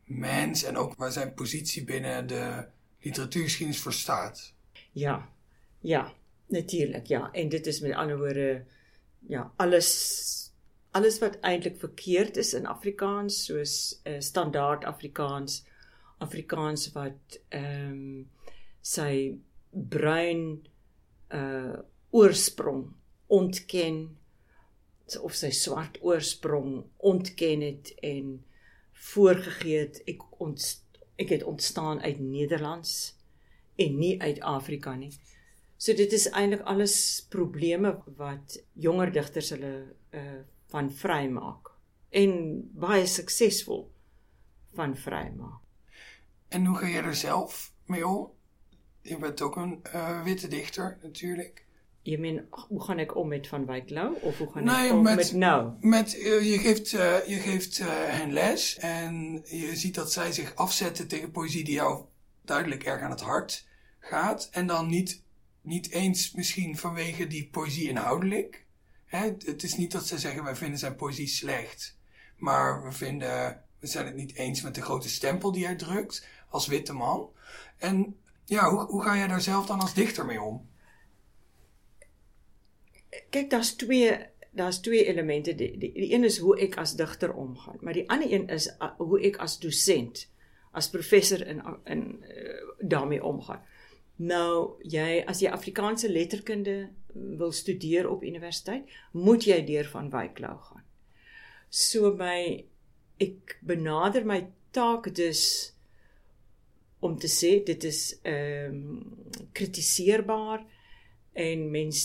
mens 0.06 0.62
en 0.62 0.76
ook 0.76 0.94
waar 0.94 1.12
zijn 1.12 1.34
positie 1.34 1.84
binnen 1.84 2.26
de 2.26 2.66
literatuurgeschiedenis 3.00 3.80
voor 3.80 3.92
staat. 3.92 4.52
Ja, 4.92 5.28
ja, 5.80 6.12
natuurlijk, 6.46 7.06
ja. 7.06 7.32
En 7.32 7.48
dit 7.48 7.66
is 7.66 7.80
met 7.80 7.92
andere 7.92 8.18
woorden, 8.18 8.66
ja, 9.26 9.52
alles 9.56 10.34
alles 10.90 11.18
wat 11.18 11.40
eintlik 11.40 11.78
verkeerd 11.78 12.36
is 12.36 12.54
in 12.54 12.66
Afrikaans 12.66 13.44
soos 13.44 14.00
uh, 14.04 14.14
standaard 14.18 14.84
Afrikaans 14.84 15.64
Afrikaans 16.18 16.92
wat 16.92 17.40
ehm 17.48 18.22
bruin 19.70 20.66
oorsprong 22.10 22.92
ontken 23.26 24.18
of 25.20 25.34
sy 25.34 25.50
swart 25.50 25.98
oorsprong 26.02 26.84
ontken 26.96 27.62
en 28.00 28.44
voorgegee 28.96 29.78
het 29.78 30.02
ek 30.04 30.24
ons 30.40 30.84
ek 31.16 31.28
het 31.32 31.44
ontstaan 31.48 32.00
uit 32.00 32.18
Nederlands 32.20 33.16
en 33.76 33.98
nie 33.98 34.20
uit 34.22 34.40
Afrika 34.40 34.94
nie. 34.94 35.12
So 35.76 35.94
dit 35.96 36.12
is 36.12 36.28
eintlik 36.28 36.64
alles 36.64 37.26
probleme 37.28 37.96
wat 38.16 38.58
jonger 38.72 39.12
digters 39.12 39.50
hulle 39.56 39.74
uh 40.12 40.42
van 40.66 40.88
vrymaak 40.90 41.68
en 42.10 42.32
baie 42.74 43.06
suksesvol 43.06 43.84
van 44.74 44.96
vrymaak. 44.96 45.60
En 46.48 46.66
hoe 46.66 46.76
ga 46.76 46.86
je 46.86 47.00
er 47.00 47.14
zelf 47.14 47.72
mee 47.84 48.06
om? 48.06 48.30
Je 49.02 49.18
bent 49.18 49.40
ook 49.40 49.56
een 49.56 49.82
uh, 49.94 50.22
witte 50.22 50.48
dichter 50.48 50.98
natuurlijk. 51.02 51.65
Je 52.10 52.18
meen, 52.18 52.46
hoe 52.50 52.82
ga 52.82 52.96
ik 52.96 53.16
om 53.16 53.28
met 53.28 53.48
Van 53.48 53.66
Wyk 53.66 53.90
Lau 53.90 54.16
of 54.20 54.38
hoe 54.38 54.52
ga 54.52 54.60
nee, 54.60 54.86
ik 54.86 54.92
om 54.92 55.02
met, 55.02 55.16
met 55.16 55.32
nou? 55.32 55.72
Met, 55.80 56.16
uh, 56.16 56.50
je 56.50 56.58
geeft, 56.58 56.92
uh, 56.92 57.26
je 57.26 57.36
geeft 57.36 57.78
hen 57.84 58.32
les 58.32 58.76
en 58.76 59.42
je 59.44 59.76
ziet 59.76 59.94
dat 59.94 60.12
zij 60.12 60.32
zich 60.32 60.54
afzetten 60.54 61.08
tegen 61.08 61.30
poëzie 61.30 61.64
die 61.64 61.74
jou 61.74 62.04
duidelijk 62.44 62.84
erg 62.84 63.02
aan 63.02 63.10
het 63.10 63.20
hart 63.20 63.66
gaat. 63.98 64.48
En 64.52 64.66
dan 64.66 64.88
niet, 64.88 65.22
niet 65.60 65.90
eens 65.90 66.32
misschien 66.32 66.76
vanwege 66.76 67.26
die 67.26 67.48
poëzie 67.50 67.88
inhoudelijk, 67.88 68.66
Hè, 69.06 69.24
het 69.44 69.62
is 69.62 69.76
niet 69.76 69.92
dat 69.92 70.06
ze 70.06 70.18
zeggen, 70.18 70.44
wij 70.44 70.56
vinden 70.56 70.78
zijn 70.78 70.96
poëzie 70.96 71.26
slecht. 71.26 71.98
Maar 72.36 72.82
we 72.82 72.92
vinden, 72.92 73.62
we 73.78 73.86
zijn 73.86 74.06
het 74.06 74.14
niet 74.14 74.34
eens 74.34 74.62
met 74.62 74.74
de 74.74 74.82
grote 74.82 75.08
stempel 75.08 75.52
die 75.52 75.64
hij 75.64 75.76
drukt 75.76 76.26
als 76.48 76.66
witte 76.66 76.92
man. 76.92 77.30
En 77.78 78.16
ja, 78.44 78.70
hoe, 78.70 78.84
hoe 78.84 79.02
ga 79.02 79.16
jij 79.16 79.26
daar 79.26 79.40
zelf 79.40 79.66
dan 79.66 79.80
als 79.80 79.94
dichter 79.94 80.26
mee 80.26 80.40
om? 80.40 80.68
Kijk, 83.30 83.50
dat 83.50 83.60
is 83.60 83.72
twee, 83.72 84.18
dat 84.50 84.68
is 84.68 84.78
twee 84.78 85.04
elementen. 85.04 85.56
De, 85.56 85.78
de, 85.78 85.92
de 85.92 86.12
een 86.12 86.24
is 86.24 86.38
hoe 86.38 86.60
ik 86.60 86.76
als 86.76 86.96
dichter 86.96 87.34
omga. 87.34 87.74
Maar 87.80 87.92
die 87.92 88.08
andere 88.08 88.32
een 88.34 88.48
is 88.48 88.66
uh, 88.66 88.90
hoe 88.96 89.20
ik 89.20 89.36
als 89.36 89.58
docent, 89.58 90.32
als 90.72 90.90
professor 90.90 91.46
in, 91.46 91.62
in, 91.84 92.24
uh, 92.28 92.62
daarmee 92.78 93.24
omga. 93.24 93.62
Nou, 94.16 94.80
jy 94.80 95.22
as 95.26 95.40
jy 95.40 95.50
Afrikaanse 95.52 96.08
letterkunde 96.12 96.88
wil 97.12 97.52
studeer 97.52 98.08
op 98.08 98.22
universiteit, 98.24 98.88
moet 99.12 99.44
jy 99.44 99.58
deur 99.64 99.88
van 99.92 100.10
Wyklou 100.10 100.56
gaan. 100.60 100.84
So 101.68 102.14
my 102.16 102.64
ek 103.20 103.58
benader 103.60 104.24
my 104.26 104.46
taak 104.70 105.10
dus 105.14 105.72
om 107.04 107.18
te 107.20 107.28
sê 107.28 107.58
dit 107.64 107.84
is 107.84 108.00
ehm 108.22 108.80
um, 108.80 109.50
kritiseerbaar 109.52 110.64
en 111.32 111.70
mens 111.70 112.00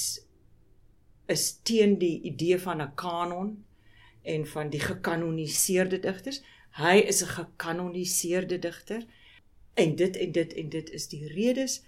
is 1.32 1.46
teen 1.68 1.98
die 2.00 2.22
idee 2.28 2.60
van 2.60 2.82
'n 2.82 2.96
kanon 2.96 3.64
en 4.22 4.48
van 4.48 4.70
die 4.70 4.80
gekanoniseerde 4.80 6.00
digters. 6.00 6.42
Hy 6.78 6.98
is 7.12 7.22
'n 7.24 7.34
gekanoniseerde 7.40 8.60
digter 8.60 9.06
en 9.74 9.96
dit 9.96 10.18
en 10.18 10.32
dit 10.32 10.54
en 10.54 10.70
dit 10.70 10.90
is 10.90 11.08
die 11.08 11.28
redes 11.28 11.82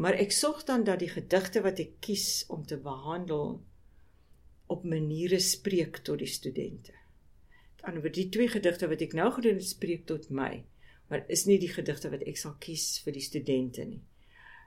Maar 0.00 0.16
ek 0.16 0.32
sorg 0.32 0.64
dan 0.64 0.84
dat 0.84 1.02
die 1.02 1.10
gedigte 1.12 1.60
wat 1.60 1.80
ek 1.82 1.98
kies 2.00 2.44
om 2.48 2.62
te 2.66 2.78
behandel 2.80 3.58
op 4.70 4.84
maniere 4.84 5.40
spreek 5.42 6.00
tot 6.06 6.22
die 6.22 6.30
studente. 6.30 6.94
Anderswoorde 7.80 8.16
die 8.16 8.28
twee 8.28 8.48
gedigte 8.48 8.88
wat 8.88 9.02
ek 9.04 9.16
nou 9.18 9.30
gedoen 9.34 9.58
het 9.58 9.66
spreek 9.68 10.06
tot 10.06 10.30
my, 10.30 10.62
maar 11.08 11.24
is 11.28 11.44
nie 11.44 11.58
die 11.60 11.72
gedigte 11.72 12.08
wat 12.12 12.22
ek 12.28 12.38
sal 12.40 12.54
kies 12.62 13.00
vir 13.04 13.16
die 13.16 13.24
studente 13.24 13.84
nie. 13.84 14.00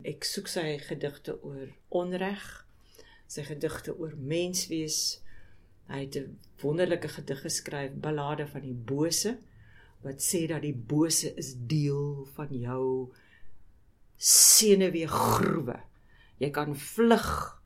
Ek 0.06 0.28
soek 0.28 0.52
sy 0.52 0.78
gedigte 0.84 1.38
oor 1.42 1.72
onreg, 1.90 2.63
sy 3.28 3.44
gedigte 3.44 3.98
oor 3.98 4.14
menswees. 4.18 5.22
Hy 5.88 6.00
het 6.06 6.16
'n 6.18 6.40
wonderlike 6.62 7.08
gedig 7.08 7.42
geskryf, 7.42 7.92
Ballade 7.94 8.48
van 8.48 8.62
die 8.62 8.74
Bose, 8.74 9.38
wat 10.04 10.22
sê 10.22 10.48
dat 10.48 10.62
die 10.62 10.76
bose 10.76 11.34
is 11.40 11.54
deel 11.56 12.28
van 12.36 12.48
jou 12.52 13.14
senuwee 14.18 15.08
groewe. 15.08 15.80
Jy 16.38 16.50
kan 16.56 16.76
vlug 16.76 17.62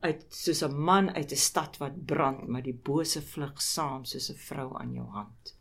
uit 0.00 0.24
soos 0.28 0.62
'n 0.62 0.74
man 0.74 1.10
uit 1.10 1.32
'n 1.32 1.36
stad 1.36 1.76
wat 1.78 2.04
brand, 2.06 2.48
maar 2.48 2.62
die 2.62 2.74
bose 2.74 3.22
vlug 3.22 3.62
saam 3.62 4.04
soos 4.04 4.30
'n 4.30 4.34
vrou 4.34 4.78
aan 4.78 4.94
jou 4.94 5.06
hand. 5.06 5.54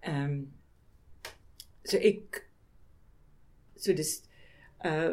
Ehm 0.00 0.24
um, 0.24 0.52
so 1.84 1.96
ek 1.96 2.48
so 3.76 3.92
dis 3.92 4.22
uh 4.84 5.12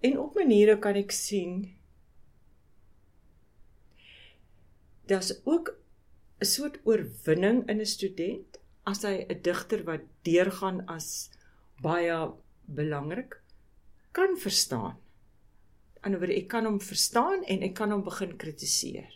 en 0.00 0.18
op 0.18 0.34
maniere 0.34 0.78
kan 0.78 0.94
ek 0.94 1.10
sien 1.10 1.75
daar's 5.06 5.32
ook 5.44 5.74
'n 6.40 6.44
soort 6.44 6.78
oorwinning 6.84 7.68
in 7.68 7.80
'n 7.80 7.86
student 7.86 8.58
as 8.84 9.02
hy 9.02 9.26
'n 9.28 9.42
digter 9.42 9.84
wat 9.84 10.02
deurgaan 10.22 10.86
as 10.86 11.30
baie 11.82 12.32
belangrik 12.64 13.40
kan 14.12 14.36
verstaan. 14.36 14.96
Anderswoorde 16.00 16.36
ek 16.36 16.48
kan 16.48 16.64
hom 16.64 16.80
verstaan 16.80 17.44
en 17.44 17.62
ek 17.62 17.74
kan 17.74 17.90
hom 17.90 18.04
begin 18.04 18.36
kritiseer. 18.36 19.12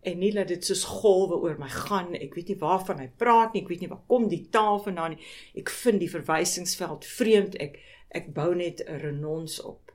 En 0.00 0.18
nie 0.18 0.32
dat 0.32 0.48
dit 0.48 0.64
soos 0.64 0.84
golwe 0.84 1.38
oor 1.42 1.58
my 1.58 1.68
gaan 1.68 2.14
ek 2.14 2.34
weet 2.34 2.48
nie 2.48 2.58
waarvan 2.58 2.98
hy 2.98 3.08
praat 3.16 3.52
nie 3.52 3.62
ek 3.62 3.68
weet 3.68 3.80
nie 3.80 3.88
waar 3.88 4.04
kom 4.08 4.28
die 4.28 4.48
taal 4.50 4.78
vandaan 4.82 5.16
nie. 5.16 5.24
Ek 5.54 5.70
vind 5.70 6.00
die 6.00 6.10
verwysingsveld 6.10 7.04
vreemd 7.04 7.56
ek 7.62 7.80
ek 8.10 8.32
bou 8.34 8.54
net 8.54 8.82
'n 8.86 9.00
renons 9.00 9.60
op. 9.60 9.92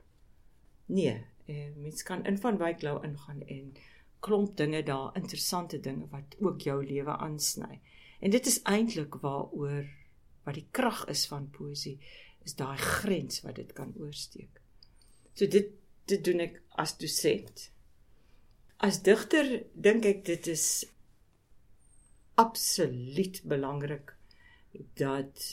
Nee 0.86 1.24
eh, 1.46 1.70
mens 1.76 2.02
kan 2.02 2.24
in 2.24 2.38
van 2.38 2.58
Wyklou 2.58 3.02
ingaan 3.04 3.42
en 3.46 3.74
klomp 4.22 4.56
dinge 4.56 4.82
daar 4.86 5.16
interessante 5.18 5.80
dinge 5.80 6.08
wat 6.14 6.36
ook 6.40 6.62
jou 6.68 6.78
lewe 6.86 7.16
aansny 7.16 7.80
en 8.20 8.30
dit 8.30 8.46
is 8.46 8.62
eintlik 8.70 9.20
waaroor 9.24 9.86
wat 10.46 10.58
die 10.58 10.68
krag 10.70 11.04
is 11.12 11.26
van 11.30 11.50
poesie 11.50 11.98
is 12.46 12.56
daai 12.58 12.78
grens 12.78 13.42
wat 13.46 13.58
dit 13.60 13.72
kan 13.76 13.94
oorsteek 13.98 14.62
so 15.34 15.46
dit 15.46 15.70
dit 16.10 16.24
doen 16.24 16.42
ek 16.44 16.58
as 16.82 16.96
dosent. 16.98 17.68
As 18.82 19.02
digter 19.06 19.48
dink 19.72 20.06
ek 20.08 20.24
dit 20.26 20.48
is 20.50 20.66
absoluut 22.40 23.38
belangrik 23.46 24.14
dat 24.98 25.46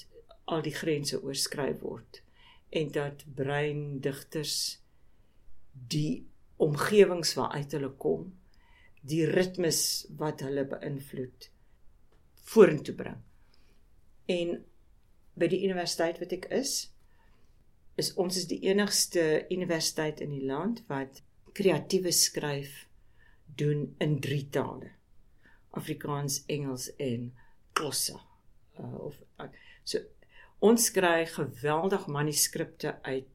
al 0.50 0.64
die 0.66 0.74
grense 0.74 1.20
oorskry 1.22 1.70
word 1.84 2.22
en 2.74 2.90
dat 2.96 3.26
breindigters 3.38 4.80
die 5.72 6.26
omgewings 6.60 7.36
waaruit 7.38 7.76
hulle 7.76 7.92
kom, 8.02 8.26
die 9.02 9.26
ritmes 9.30 9.82
wat 10.20 10.44
hulle 10.44 10.66
beïnvloed 10.68 11.50
vorentoe 12.50 12.96
bring. 12.98 13.20
En 14.30 14.56
by 15.40 15.48
die 15.52 15.62
universiteit 15.66 16.20
wat 16.22 16.34
ek 16.36 16.50
is, 16.56 16.90
is 18.00 18.14
ons 18.20 18.38
is 18.40 18.48
die 18.50 18.62
enigste 18.68 19.46
universiteit 19.52 20.22
in 20.24 20.32
die 20.36 20.46
land 20.48 20.84
wat 20.92 21.22
kreatiewe 21.58 22.12
skryf 22.16 22.86
doen 23.60 23.90
in 24.00 24.20
drie 24.24 24.46
tale. 24.54 24.94
Afrikaans, 25.78 26.44
Engels 26.48 26.90
en 26.98 27.32
Xhosa. 27.78 28.20
Uh, 28.80 29.10
of 29.10 29.20
so 29.84 30.00
ons 30.64 30.90
kry 30.96 31.26
geweldig 31.28 32.08
manuskripte 32.12 32.98
uit 33.04 33.28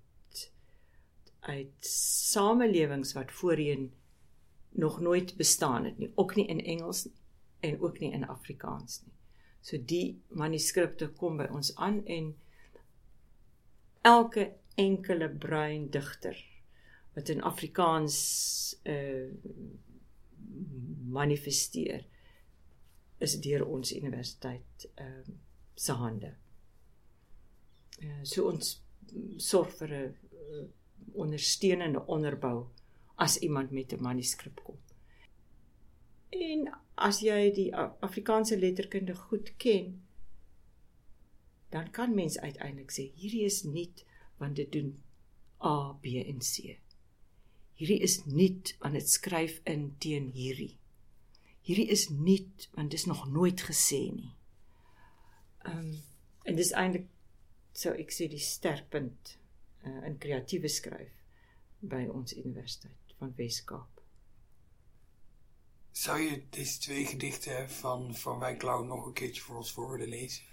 uit 1.44 1.88
samelewings 1.88 3.12
wat 3.16 3.32
voorheen 3.36 3.90
nog 4.74 5.00
nooit 5.00 5.36
bestaan 5.36 5.84
het 5.84 5.98
nie, 5.98 6.10
ook 6.14 6.34
nie 6.34 6.46
in 6.46 6.60
Engels 6.60 7.08
en 7.60 7.80
ook 7.80 7.98
nie 7.98 8.12
in 8.12 8.26
Afrikaans 8.28 9.02
nie. 9.04 9.12
So 9.64 9.78
die 9.80 10.20
manuskripte 10.28 11.08
kom 11.16 11.38
by 11.40 11.46
ons 11.54 11.72
aan 11.80 12.02
en 12.04 12.34
elke 14.04 14.50
enkele 14.74 15.30
bruin 15.30 15.86
digter 15.90 16.36
wat 17.14 17.30
in 17.32 17.42
Afrikaans 17.42 18.16
uh 18.84 19.30
manifesteer 21.14 22.02
is 23.22 23.36
deur 23.40 23.62
ons 23.66 23.92
universiteit 23.94 24.86
ehm 24.94 25.30
uh, 25.30 25.34
se 25.74 25.92
hande. 25.92 26.30
Uh, 28.02 28.20
so 28.22 28.48
ons 28.50 28.70
sorg 29.42 29.72
vir 29.78 29.94
'n 29.94 30.04
uh, 30.04 30.64
ondersteunende 31.24 32.04
onderbou 32.06 32.66
as 33.14 33.38
iemand 33.38 33.70
met 33.70 33.92
'n 33.92 34.02
manuskrip 34.02 34.60
kom. 34.62 34.78
En 36.28 36.74
as 36.94 37.20
jy 37.20 37.52
die 37.54 37.76
Afrikaanse 37.76 38.58
letterkunde 38.58 39.14
goed 39.14 39.56
ken, 39.56 40.02
dan 41.68 41.90
kan 41.90 42.14
mens 42.14 42.38
uiteindelik 42.38 42.90
sê 42.90 43.10
hierdie 43.14 43.44
is 43.44 43.62
nie 43.62 43.90
want 44.36 44.56
dit 44.56 44.72
doen 44.72 45.02
A, 45.62 45.92
B 46.02 46.04
en 46.04 46.38
C. 46.38 46.78
Hierdie 47.74 48.00
is 48.00 48.24
nie 48.24 48.62
want 48.78 48.94
dit 48.94 49.10
skryf 49.10 49.60
in 49.64 49.94
teen 49.98 50.30
hierdie. 50.30 50.78
Hierdie 51.60 51.88
is 51.88 52.08
nie 52.08 52.50
want 52.74 52.90
dit 52.90 52.98
is 53.00 53.06
nog 53.06 53.26
nooit 53.30 53.62
gesê 53.62 54.02
nie. 54.12 54.34
Ehm 55.64 55.78
um, 55.78 56.02
en 56.44 56.56
dis 56.56 56.74
eintlik 56.76 57.06
so 57.72 57.90
ek 57.90 58.10
sê 58.12 58.26
die 58.28 58.42
sterkpunt 58.42 59.38
uh, 59.86 60.02
in 60.06 60.18
kreatiewe 60.20 60.68
skryf 60.68 61.14
by 61.80 62.04
ons 62.12 62.36
universiteit 62.36 63.03
van 63.24 63.32
Weskaap. 63.36 64.02
Zou 65.90 66.20
je 66.20 66.42
deze 66.50 66.78
twee 66.78 67.06
gedichten 67.06 67.70
van 67.70 68.14
Van 68.14 68.38
Wijklau 68.38 68.86
nog 68.86 69.06
een 69.06 69.12
keertje 69.12 69.42
voor 69.42 69.56
ons 69.56 69.72
voor 69.72 69.90
willen 69.90 70.08
lezen? 70.08 70.44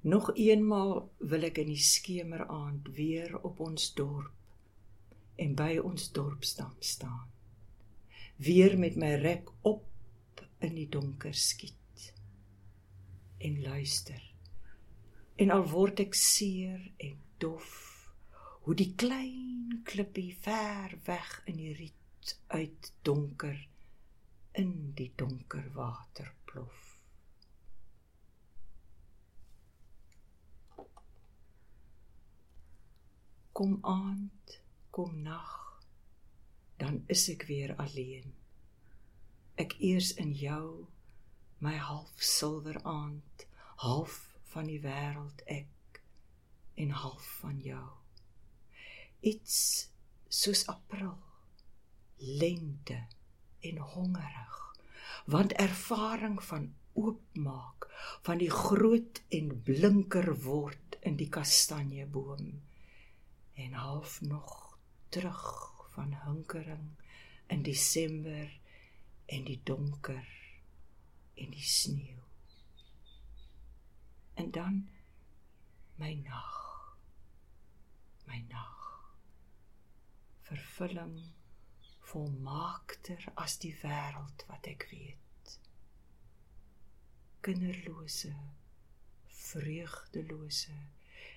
Nog 0.00 0.34
eenmaal 0.34 1.10
wil 1.18 1.42
ek 1.42 1.58
in 1.58 1.66
die 1.66 1.82
skemeraand 1.82 2.88
weer 2.94 3.40
op 3.42 3.60
ons 3.60 3.94
dorp 3.94 4.30
en 5.34 5.54
by 5.54 5.80
ons 5.82 6.12
dorpstam 6.12 6.76
staan. 6.78 7.26
Weer 8.36 8.78
met 8.78 8.96
my 8.96 9.14
rek 9.14 9.50
op 9.60 10.46
in 10.58 10.78
die 10.78 10.88
donker 10.88 11.34
skiet 11.34 12.12
en 13.38 13.60
luister. 13.62 14.25
En 15.36 15.52
al 15.52 15.66
word 15.68 16.00
ek 16.00 16.16
seer 16.16 16.80
en 16.96 17.16
dof, 17.42 17.72
hoe 18.64 18.74
die 18.74 18.92
klein 18.96 19.82
klippie 19.84 20.32
ver 20.40 20.96
weg 21.06 21.30
in 21.46 21.60
die 21.60 21.74
riet 21.76 22.36
uit 22.48 22.92
donker 23.02 23.58
in 24.56 24.92
die 24.96 25.12
donker 25.16 25.68
water 25.76 26.32
plof. 26.48 26.86
kom 33.56 33.78
aand, 33.88 34.58
kom 34.90 35.22
nag, 35.24 35.52
dan 36.76 36.98
is 37.08 37.22
ek 37.32 37.46
weer 37.48 37.70
alleen. 37.80 38.34
Ek 39.56 39.72
eers 39.80 40.10
in 40.20 40.34
jou, 40.36 40.84
my 41.64 41.72
half 41.80 42.20
silwer 42.20 42.76
aand, 42.84 43.46
half 43.80 44.18
van 44.56 44.70
die 44.70 44.80
wêreld 44.80 45.42
ek 45.52 46.00
en 46.80 46.94
half 46.96 47.26
van 47.42 47.58
jou. 47.60 47.84
Iets 49.20 49.56
soos 50.32 50.64
april, 50.72 51.18
lente 52.16 52.96
en 53.68 53.82
hongerig, 53.92 54.56
want 55.28 55.52
ervaring 55.60 56.40
van 56.48 56.70
oopmaak 56.96 57.88
van 58.24 58.40
die 58.40 58.50
groot 58.50 59.20
en 59.28 59.52
blinker 59.68 60.32
word 60.46 60.96
in 61.04 61.20
die 61.20 61.28
kastanjeboom 61.28 62.48
en 63.66 63.76
half 63.76 64.20
nog 64.24 64.54
terug 65.12 65.44
van 65.92 66.16
hinkering 66.24 66.88
in 67.52 67.62
Desember 67.62 68.48
en 69.26 69.44
die 69.44 69.60
donker 69.64 70.24
en 71.36 71.52
die 71.52 71.68
sneeu. 71.76 72.25
En 74.36 74.50
dan 74.50 74.88
my 75.96 76.14
nag. 76.14 76.56
My 78.26 78.44
nag. 78.48 78.82
Vervulling 80.46 81.16
volmaakter 82.06 83.24
as 83.34 83.56
die 83.62 83.74
wêreld 83.82 84.44
wat 84.50 84.68
ek 84.70 84.86
weet. 84.90 85.56
Kinderlose, 87.46 88.34
vreugdelose 89.46 90.76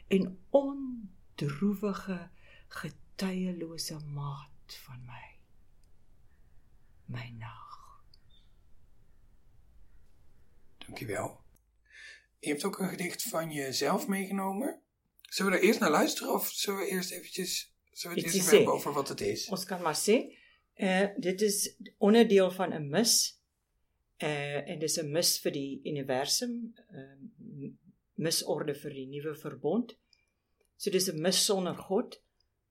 en 0.10 0.30
on 0.50 1.10
droewige 1.40 2.20
getuielose 2.68 4.00
maat 4.14 4.80
van 4.86 5.06
my 5.06 5.26
my 7.10 7.30
nag. 7.42 7.76
Dankjewel. 10.78 11.49
Je 12.40 12.50
hebt 12.50 12.64
ook 12.64 12.80
een 12.80 12.90
gedicht 12.90 13.24
van 13.24 13.52
jezelf 13.52 14.08
meegenomen. 14.08 14.82
Zullen 15.22 15.52
we 15.52 15.58
er 15.58 15.64
eerst 15.64 15.80
naar 15.80 15.90
luisteren 15.90 16.34
of 16.34 16.48
zullen 16.48 16.80
we 16.80 16.88
eerst 16.88 17.12
eventjes 17.12 17.74
zullen 17.92 18.18
we 18.18 18.24
het 18.24 18.34
eerst 18.34 18.52
hebben 18.52 18.74
over 18.74 18.94
wat 18.94 19.08
het 19.08 19.22
is? 19.22 19.50
Ons 19.50 19.66
kan 19.66 19.82
maar 19.82 20.00
uh 20.76 21.08
dit 21.18 21.42
is 21.42 21.76
onderdeel 21.98 22.52
van 22.52 22.74
'n 22.74 22.90
mis. 22.90 23.40
Uh 24.18 24.70
en 24.70 24.80
dis 24.80 24.98
'n 24.98 25.12
mis 25.12 25.40
vir 25.40 25.52
die 25.52 25.80
universum, 25.84 26.74
uh, 26.92 27.70
misorde 28.14 28.76
vir 28.76 28.94
die 28.94 29.08
nuwe 29.08 29.36
verbond. 29.36 29.98
So 30.76 30.90
dis 30.90 31.10
'n 31.12 31.22
mis 31.22 31.46
sonder 31.46 31.76
God, 31.76 32.22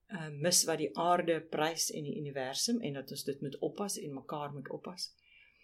'n 0.08 0.40
mis 0.40 0.64
wat 0.64 0.78
die 0.78 0.96
aarde 0.96 1.40
prys 1.40 1.90
en 1.90 2.02
die 2.02 2.16
universum 2.16 2.80
en 2.80 2.92
dat 2.92 3.10
ons 3.10 3.24
dit 3.24 3.40
moet 3.40 3.58
oppas 3.58 3.98
en 3.98 4.14
mekaar 4.14 4.52
moet 4.52 4.70
oppas. 4.70 5.14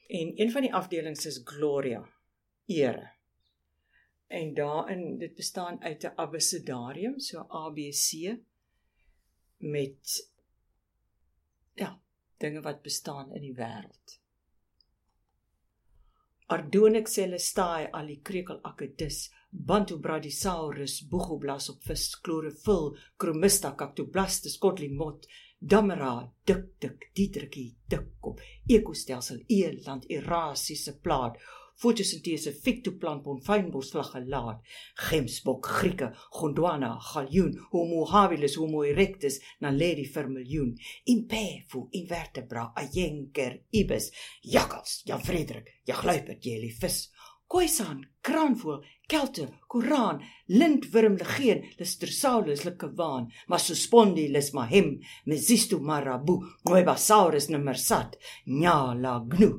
En 0.09 0.33
een 0.37 0.51
van 0.51 0.63
die 0.63 0.75
afdelings 0.75 1.27
is 1.27 1.41
Gloria, 1.45 2.09
ere. 2.67 3.14
En 4.35 4.55
daarin 4.55 5.19
dit 5.19 5.35
bestaan 5.35 5.81
uit 5.83 6.03
'n 6.05 6.13
abecedarium, 6.17 7.21
so 7.21 7.45
ABC 7.49 8.37
met 9.57 10.31
ja, 11.75 12.01
dinge 12.37 12.61
wat 12.61 12.83
bestaan 12.83 13.33
in 13.35 13.41
die 13.41 13.55
wêreld. 13.55 14.19
Ardonyx 16.47 17.13
celestae 17.13 17.93
alicrecal 17.93 18.59
akedus 18.63 19.31
Bantu 19.51 20.01
brachisaurus 20.01 21.09
buchoblas 21.09 21.69
op 21.71 21.83
vis 21.87 22.09
chlorophyll 22.23 22.89
chromista 23.17 23.71
cactoblastus 23.75 24.59
kotlimot 24.59 25.29
damera 25.59 26.33
dik 26.45 26.65
dik 26.83 27.11
dietrikie 27.15 27.77
dik 27.89 28.27
op 28.31 28.43
ekostelsel 28.67 29.39
eland 29.47 30.09
erasiese 30.11 30.99
plaat 31.01 31.39
fotosintese 31.83 32.53
fictoplanton 32.65 33.41
fynbosvlag 33.47 34.13
gelaat. 34.15 34.63
Gemsbok 35.09 35.69
grieke 35.79 36.11
gondwana 36.39 36.95
galjoen 37.11 37.55
homo 37.73 38.05
habilis 38.13 38.57
homo 38.61 38.85
erectus 38.85 39.41
naledi 39.61 40.07
vir 40.15 40.31
miljoen. 40.37 40.75
Impefu 41.15 41.89
invertebra 42.01 42.71
ayenker 42.83 43.61
ibis 43.83 44.11
jakkals 44.57 45.03
jan 45.09 45.23
frederik 45.23 45.71
jagluiperd 45.89 46.43
jellyvis 46.45 47.05
Khoisan, 47.55 48.01
kraanvoël, 48.25 48.81
kelte, 49.07 49.45
koran, 49.71 50.17
lintwurm, 50.59 51.19
legeen, 51.21 51.61
listersaurus, 51.79 52.65
likewaan, 52.67 53.29
masospondylis 53.53 54.49
mahem, 54.57 54.89
mesisto 55.31 55.79
marabu, 55.91 56.39
noibasaurus 56.67 57.51
nimmersat, 57.53 58.17
nyala 58.63 59.19
gnu, 59.37 59.51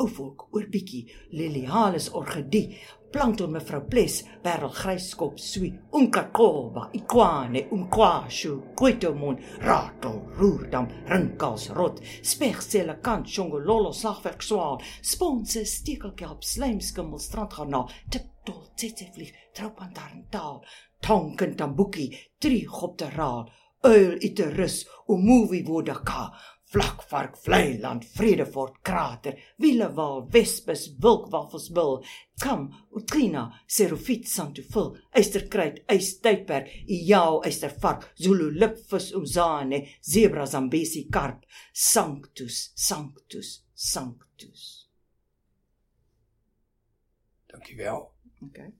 ouvolk 0.00 0.48
oor 0.54 0.66
bietjie. 0.72 1.06
Lilialis 1.32 2.10
orgidee 2.12 2.78
plankton 3.12 3.52
mevrou 3.52 3.80
bles 3.90 4.18
parelgryskop 4.44 5.38
sui 5.40 5.70
unkakoba 5.96 6.88
ikwane 6.98 7.62
unkwashu 7.72 8.52
kwitomon 8.76 9.38
ratel 9.64 10.18
roerdam 10.38 10.88
rinkels 11.08 11.70
rot 11.78 12.02
spegselle 12.22 12.98
kant 13.02 13.26
chongololo 13.34 13.92
slagwerk 13.92 14.42
swaal 14.42 14.76
sponse 15.02 15.64
stekelkelp 15.64 16.44
slijmskimmel 16.44 17.22
strandgarna 17.26 17.84
tiptol 18.10 18.66
tsetsevlieg 18.76 19.32
troupantarntaal 19.56 20.60
tonken 21.06 21.56
tambuki 21.56 22.10
trigopteraal 22.40 23.48
uil 23.88 24.18
iterus 24.20 24.84
umuvi 25.08 25.64
wodaka 25.68 26.28
vlakvark 26.72 27.36
vleiland 27.44 28.04
vredefort 28.16 28.80
krater 28.82 29.38
wielewaal 29.56 30.26
wespes 30.32 30.88
wilkwaffelsbil 31.00 32.02
kam 32.42 32.68
utrina 32.96 33.44
serofit 33.66 34.28
santufil 34.28 34.90
eysterkruid 35.20 35.82
eystydperk 35.94 36.72
iao 36.98 37.40
eystervark 37.48 38.10
zulu 38.24 38.50
lipvis 38.50 39.12
umzane 39.20 39.84
zebra 40.00 40.46
zambesi 40.46 41.06
karp 41.12 41.46
sanctus 41.72 42.72
sanctus 42.88 43.54
sanctus 43.74 44.66
Dankjewel. 47.48 48.12
okay 48.42 48.72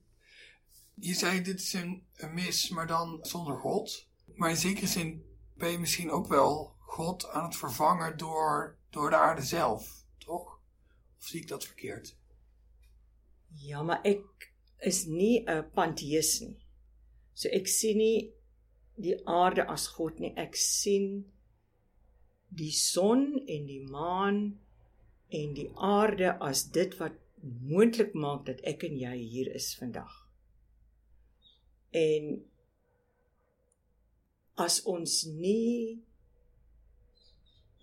Je 1.01 1.13
zei 1.13 1.41
dit 1.41 1.59
is 1.59 1.73
een, 1.73 2.03
een 2.15 2.33
mis, 2.33 2.69
maar 2.69 2.87
dan 2.87 3.17
zonder 3.21 3.57
God. 3.57 4.07
Maar 4.35 4.49
in 4.49 4.57
zekere 4.57 4.87
zin 4.87 5.25
ben 5.53 5.71
je 5.71 5.79
misschien 5.79 6.11
ook 6.11 6.27
wel 6.27 6.75
God 6.89 7.27
aan 7.29 7.43
het 7.43 7.55
vervangen 7.55 8.17
door, 8.17 8.77
door 8.89 9.09
de 9.09 9.15
aarde 9.15 9.41
zelf, 9.41 10.05
toch? 10.17 10.59
Of 11.17 11.25
zie 11.25 11.41
ik 11.41 11.47
dat 11.47 11.65
verkeerd? 11.65 12.17
Ja, 13.47 13.83
maar 13.83 14.01
ek 14.01 14.53
is 14.77 15.05
nie 15.05 15.43
'n 15.45 15.69
panteïs 15.73 16.39
nie. 16.39 16.57
So 17.33 17.49
ek 17.49 17.67
sien 17.67 17.97
nie 17.97 18.33
die 18.95 19.27
aarde 19.27 19.67
as 19.67 19.87
God 19.87 20.19
nie. 20.19 20.33
Ek 20.35 20.55
sien 20.55 21.31
die 22.49 22.71
son 22.71 23.37
en 23.47 23.65
die 23.65 23.83
maan 23.83 24.59
en 25.29 25.53
die 25.53 25.69
aarde 25.75 26.33
as 26.39 26.65
dit 26.71 26.97
wat 26.97 27.13
moontlik 27.41 28.13
maak 28.13 28.45
dat 28.45 28.61
ek 28.67 28.83
en 28.83 28.97
jy 28.97 29.15
hier 29.17 29.53
is 29.55 29.75
vandag. 29.79 30.11
En 31.95 32.45
as 34.59 34.81
ons 34.83 35.23
nie 35.25 36.03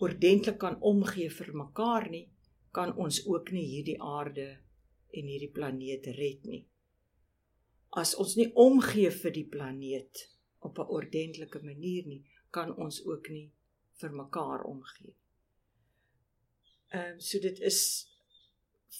oordentlik 0.03 0.59
kan 0.61 0.79
omgee 0.81 1.29
vir 1.33 1.53
mekaar 1.57 2.09
nie, 2.13 2.27
kan 2.73 2.93
ons 3.01 3.23
ook 3.27 3.53
nie 3.57 3.65
hierdie 3.65 3.99
aarde 4.03 4.47
en 5.17 5.29
hierdie 5.31 5.53
planeet 5.53 6.09
red 6.19 6.45
nie. 6.45 6.65
As 7.97 8.15
ons 8.21 8.35
nie 8.37 8.51
omgee 8.53 9.11
vir 9.11 9.33
die 9.33 9.47
planeet 9.49 10.27
op 10.61 10.79
'n 10.79 10.91
ordentlike 10.99 11.63
manier 11.63 12.07
nie, 12.07 12.25
kan 12.51 12.75
ons 12.77 13.05
ook 13.07 13.29
nie 13.31 13.53
vir 14.01 14.13
mekaar 14.13 14.65
omgee. 14.65 15.15
Ehm 16.93 17.13
um, 17.13 17.21
so 17.21 17.39
dit 17.39 17.59
is 17.61 17.81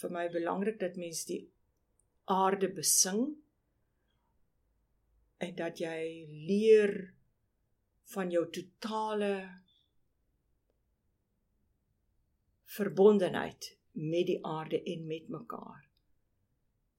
vir 0.01 0.11
my 0.11 0.29
belangrik 0.29 0.81
dat 0.81 0.97
mens 0.97 1.25
die 1.25 1.43
aarde 2.25 2.69
besing 2.69 3.37
en 5.39 5.55
dat 5.55 5.79
jy 5.79 6.27
leer 6.49 7.15
van 8.15 8.31
jou 8.31 8.45
totale 8.51 9.33
verbondenheid 12.77 13.73
met 13.97 14.27
die 14.29 14.39
aarde 14.45 14.83
en 14.83 15.07
met 15.07 15.29
mekaar. 15.33 15.83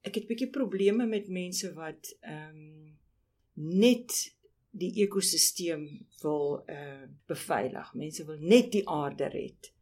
Ek 0.06 0.18
het 0.18 0.26
bietjie 0.30 0.50
probleme 0.50 1.06
met 1.06 1.30
mense 1.30 1.72
wat 1.76 2.12
ehm 2.20 2.58
um, 2.58 2.96
net 3.58 4.12
die 4.70 4.92
ekosisteem 5.02 5.86
wil 6.22 6.60
uh 6.70 7.06
beveilig. 7.26 7.94
Mense 7.94 8.26
wil 8.28 8.38
net 8.38 8.70
die 8.72 8.84
aarde 8.88 9.26
red. 9.32 9.72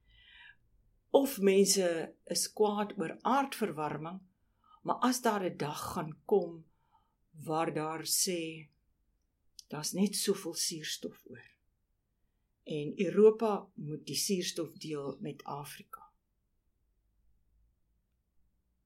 Of 1.13 1.39
mense 1.45 1.89
is 2.33 2.47
kwaad 2.53 2.95
oor 2.97 3.17
aardverwarming, 3.21 4.23
maar 4.83 5.03
as 5.09 5.21
daar 5.21 5.45
'n 5.45 5.57
dag 5.57 5.83
gaan 5.93 6.15
kom 6.25 6.65
waar 7.45 7.75
daar 7.75 8.05
sê 8.05 8.69
daar's 9.69 9.93
net 9.93 10.17
soveel 10.17 10.55
suurstof 10.55 11.21
oor 11.31 11.56
en 12.67 12.93
Europa 12.99 13.69
moet 13.75 14.07
die 14.07 14.19
suurstof 14.19 14.73
deel 14.83 15.17
met 15.21 15.45
Afrika. 15.45 16.03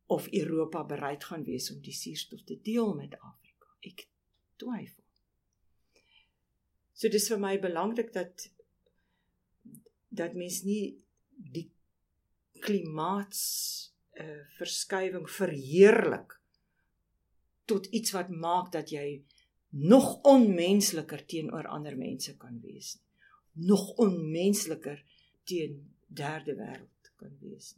Of 0.06 0.28
Europa 0.32 0.84
bereid 0.84 1.24
gaan 1.24 1.44
wees 1.44 1.70
om 1.72 1.80
die 1.80 1.94
suurstof 1.96 2.42
te 2.44 2.58
deel 2.60 2.92
met 2.94 3.16
Afrika. 3.18 3.72
Ek 3.80 4.04
twyfel. 4.60 5.06
So 6.92 7.08
dis 7.08 7.30
vir 7.32 7.40
my 7.40 7.54
belangrik 7.62 8.12
dat 8.12 8.50
dat 10.10 10.34
mens 10.36 10.60
nie 10.66 10.98
die 11.32 11.70
klimaats 12.60 13.40
uh, 14.20 14.42
verskywing 14.58 15.24
verheerlik 15.30 16.34
tot 17.64 17.86
iets 17.96 18.12
wat 18.12 18.28
maak 18.28 18.74
dat 18.74 18.90
jy 18.92 19.22
nog 19.70 20.18
onmensliker 20.28 21.22
teenoor 21.24 21.70
ander 21.70 21.96
mense 21.96 22.34
kan 22.36 22.58
wees 22.60 22.98
nie 22.98 23.09
nog 23.66 23.88
onmensliker 24.00 25.04
teen 25.44 25.94
derde 26.06 26.54
wêreld 26.54 27.12
kan 27.16 27.36
wees. 27.40 27.74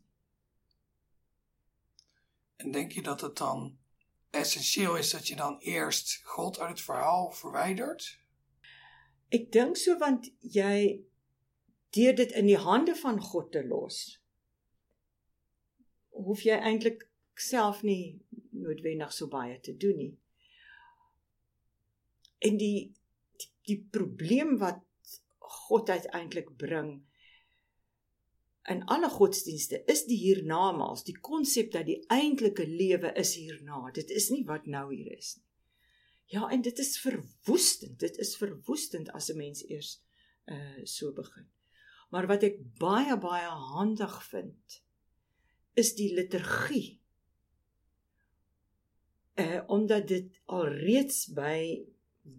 En 2.57 2.71
denk 2.71 2.93
je 2.93 3.03
dat 3.03 3.21
het 3.21 3.37
dan 3.37 3.79
essentieel 4.31 4.97
is 4.97 5.11
dat 5.11 5.29
je 5.29 5.37
dan 5.37 5.59
eerst 5.59 6.21
God 6.25 6.59
uit 6.59 6.71
het 6.71 6.81
verhaal 6.81 7.31
verwijdert? 7.31 8.21
Ek 9.29 9.53
dink 9.53 9.77
so 9.77 9.97
want 9.99 10.31
jy 10.39 11.03
deur 11.93 12.15
dit 12.15 12.33
in 12.33 12.47
die 12.47 12.61
hande 12.61 12.95
van 12.97 13.21
God 13.21 13.53
te 13.53 13.65
los 13.67 14.21
hoef 16.13 16.45
jy 16.45 16.57
eintlik 16.61 17.07
self 17.35 17.83
nie 17.83 18.21
noodwendig 18.51 19.13
so 19.13 19.29
baie 19.33 19.59
te 19.61 19.75
doen 19.77 19.97
nie. 19.97 20.13
En 22.39 22.59
die 22.61 22.93
die, 23.41 23.49
die 23.69 23.79
probleem 23.91 24.59
wat 24.61 24.83
God 25.53 25.91
uiteindelik 25.91 26.57
bring 26.57 27.03
in 28.71 28.85
alle 28.85 29.09
godsdienste 29.11 29.83
is 29.91 30.05
die 30.07 30.19
hiernamaals, 30.21 31.03
die 31.07 31.17
konsep 31.19 31.73
dat 31.75 31.89
die 31.89 31.99
eintlike 32.15 32.67
lewe 32.69 33.11
is 33.19 33.35
hierna. 33.35 33.89
Dit 33.95 34.13
is 34.15 34.29
nie 34.31 34.45
wat 34.47 34.69
nou 34.71 34.87
hier 34.95 35.17
is 35.17 35.35
nie. 35.41 35.49
Ja, 36.33 36.47
en 36.49 36.63
dit 36.65 36.79
is 36.79 36.95
verwoestend. 37.03 37.99
Dit 38.01 38.17
is 38.23 38.37
verwoestend 38.41 39.11
as 39.13 39.29
'n 39.31 39.37
mens 39.37 39.65
eers 39.69 40.01
uh 40.47 40.85
so 40.85 41.13
begin. 41.13 41.49
Maar 42.11 42.27
wat 42.27 42.43
ek 42.43 42.57
baie 42.79 43.17
baie 43.19 43.51
handig 43.75 44.15
vind 44.31 44.83
is 45.75 45.95
die 45.95 46.15
liturgie. 46.15 47.01
Uh 49.35 49.63
omdat 49.67 50.09
dit 50.09 50.41
alreeds 50.47 51.27
by 51.35 51.85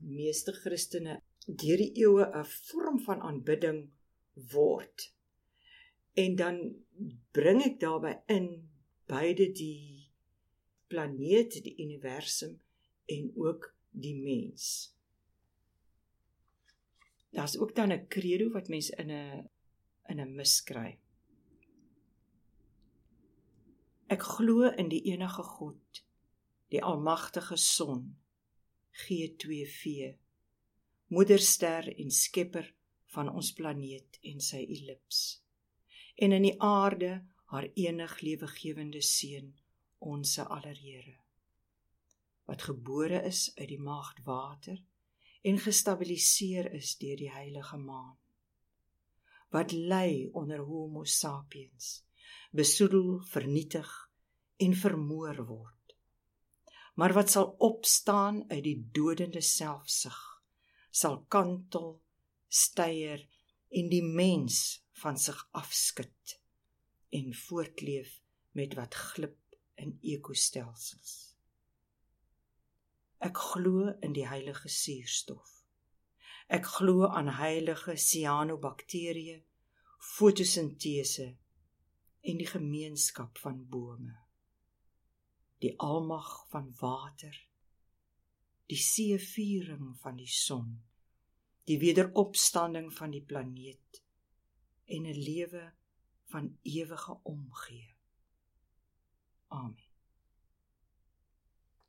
meeste 0.01 0.53
Christene 0.53 1.21
deur 1.45 1.77
die 1.77 1.91
eeue 1.99 2.25
'n 2.25 2.45
vorm 2.45 2.99
van 2.99 3.21
aanbidding 3.21 3.89
word. 4.33 5.13
En 6.13 6.35
dan 6.35 6.75
bring 7.31 7.63
ek 7.63 7.79
daarbey 7.79 8.21
in 8.25 8.69
beide 9.05 9.51
die 9.51 10.11
planeet, 10.87 11.63
die 11.63 11.75
universum 11.77 12.61
en 13.05 13.31
ook 13.35 13.75
die 13.89 14.15
mens. 14.15 14.93
Daar's 17.33 17.57
ook 17.57 17.75
dan 17.75 17.91
'n 17.91 18.07
credo 18.07 18.51
wat 18.51 18.67
mense 18.67 18.95
in 18.95 19.11
'n 19.11 19.49
in 20.05 20.19
'n 20.19 20.35
mis 20.35 20.63
kry. 20.63 20.99
Ek 24.07 24.21
glo 24.21 24.69
in 24.69 24.89
die 24.89 25.01
enige 25.01 25.43
God, 25.43 26.03
die 26.67 26.83
almagtige 26.83 27.57
Son, 27.57 28.17
G2V, 28.91 30.15
moederster 31.13 31.87
en 31.99 32.11
skepper 32.11 32.71
van 33.13 33.29
ons 33.29 33.51
planeet 33.53 34.17
en 34.29 34.39
sy 34.41 34.63
ellips 34.75 35.19
en 36.25 36.33
in 36.37 36.47
die 36.47 36.55
aarde 36.67 37.11
haar 37.53 37.67
enig 37.77 38.15
lewegewende 38.25 39.01
seun 39.05 39.51
onsse 40.13 40.45
aller 40.55 40.79
Here 40.79 41.19
wat 42.49 42.65
gebore 42.69 43.21
is 43.29 43.43
uit 43.59 43.69
die 43.75 43.81
maagd 43.89 44.23
water 44.25 44.81
en 45.51 45.61
gestabiliseer 45.67 46.71
is 46.79 46.95
deur 47.03 47.21
die 47.21 47.31
heilige 47.35 47.77
maan 47.77 48.17
wat 49.53 49.77
lê 49.93 50.31
onder 50.41 50.65
homo 50.65 51.05
sapiens 51.19 51.93
besoedel 52.51 53.19
vernietig 53.35 53.93
en 54.65 54.73
vermoor 54.85 55.45
word 55.45 55.97
maar 56.97 57.13
wat 57.13 57.29
sal 57.37 57.53
opstaan 57.71 58.45
uit 58.49 58.63
die 58.65 58.79
dodende 58.97 59.41
selfsug 59.41 60.32
sal 60.93 61.23
kantel 61.33 61.95
steier 62.53 63.23
en 63.73 63.89
die 63.89 64.03
mens 64.05 64.57
van 65.01 65.17
sig 65.17 65.39
afskud 65.57 66.35
en 67.17 67.33
voortleef 67.33 68.19
met 68.57 68.75
wat 68.77 68.93
glip 68.93 69.39
in 69.81 69.95
ekostelsels. 70.15 71.13
Ek 73.23 73.39
glo 73.39 73.87
in 74.05 74.13
die 74.13 74.27
heilige 74.27 74.69
suurstof. 74.69 75.49
Ek 76.53 76.67
glo 76.75 77.07
aan 77.07 77.31
heilige 77.39 77.95
sianobakterieë, 77.97 79.39
fotosintese 80.13 81.29
en 82.21 82.41
die 82.41 82.49
gemeenskap 82.49 83.39
van 83.41 83.63
bome. 83.71 84.17
Die 85.63 85.73
almag 85.79 86.29
van 86.51 86.69
water, 86.81 87.33
die 88.65 88.77
seeviering 88.77 89.97
van 89.99 90.15
die 90.15 90.27
son 90.27 90.81
die 91.63 91.79
wederopstanding 91.79 92.93
van 92.93 93.11
die 93.11 93.23
planeet 93.23 94.03
en 94.85 95.01
'n 95.01 95.23
lewe 95.23 95.73
van 96.25 96.57
ewige 96.61 97.19
omgee. 97.23 97.95
Amen. 99.47 99.91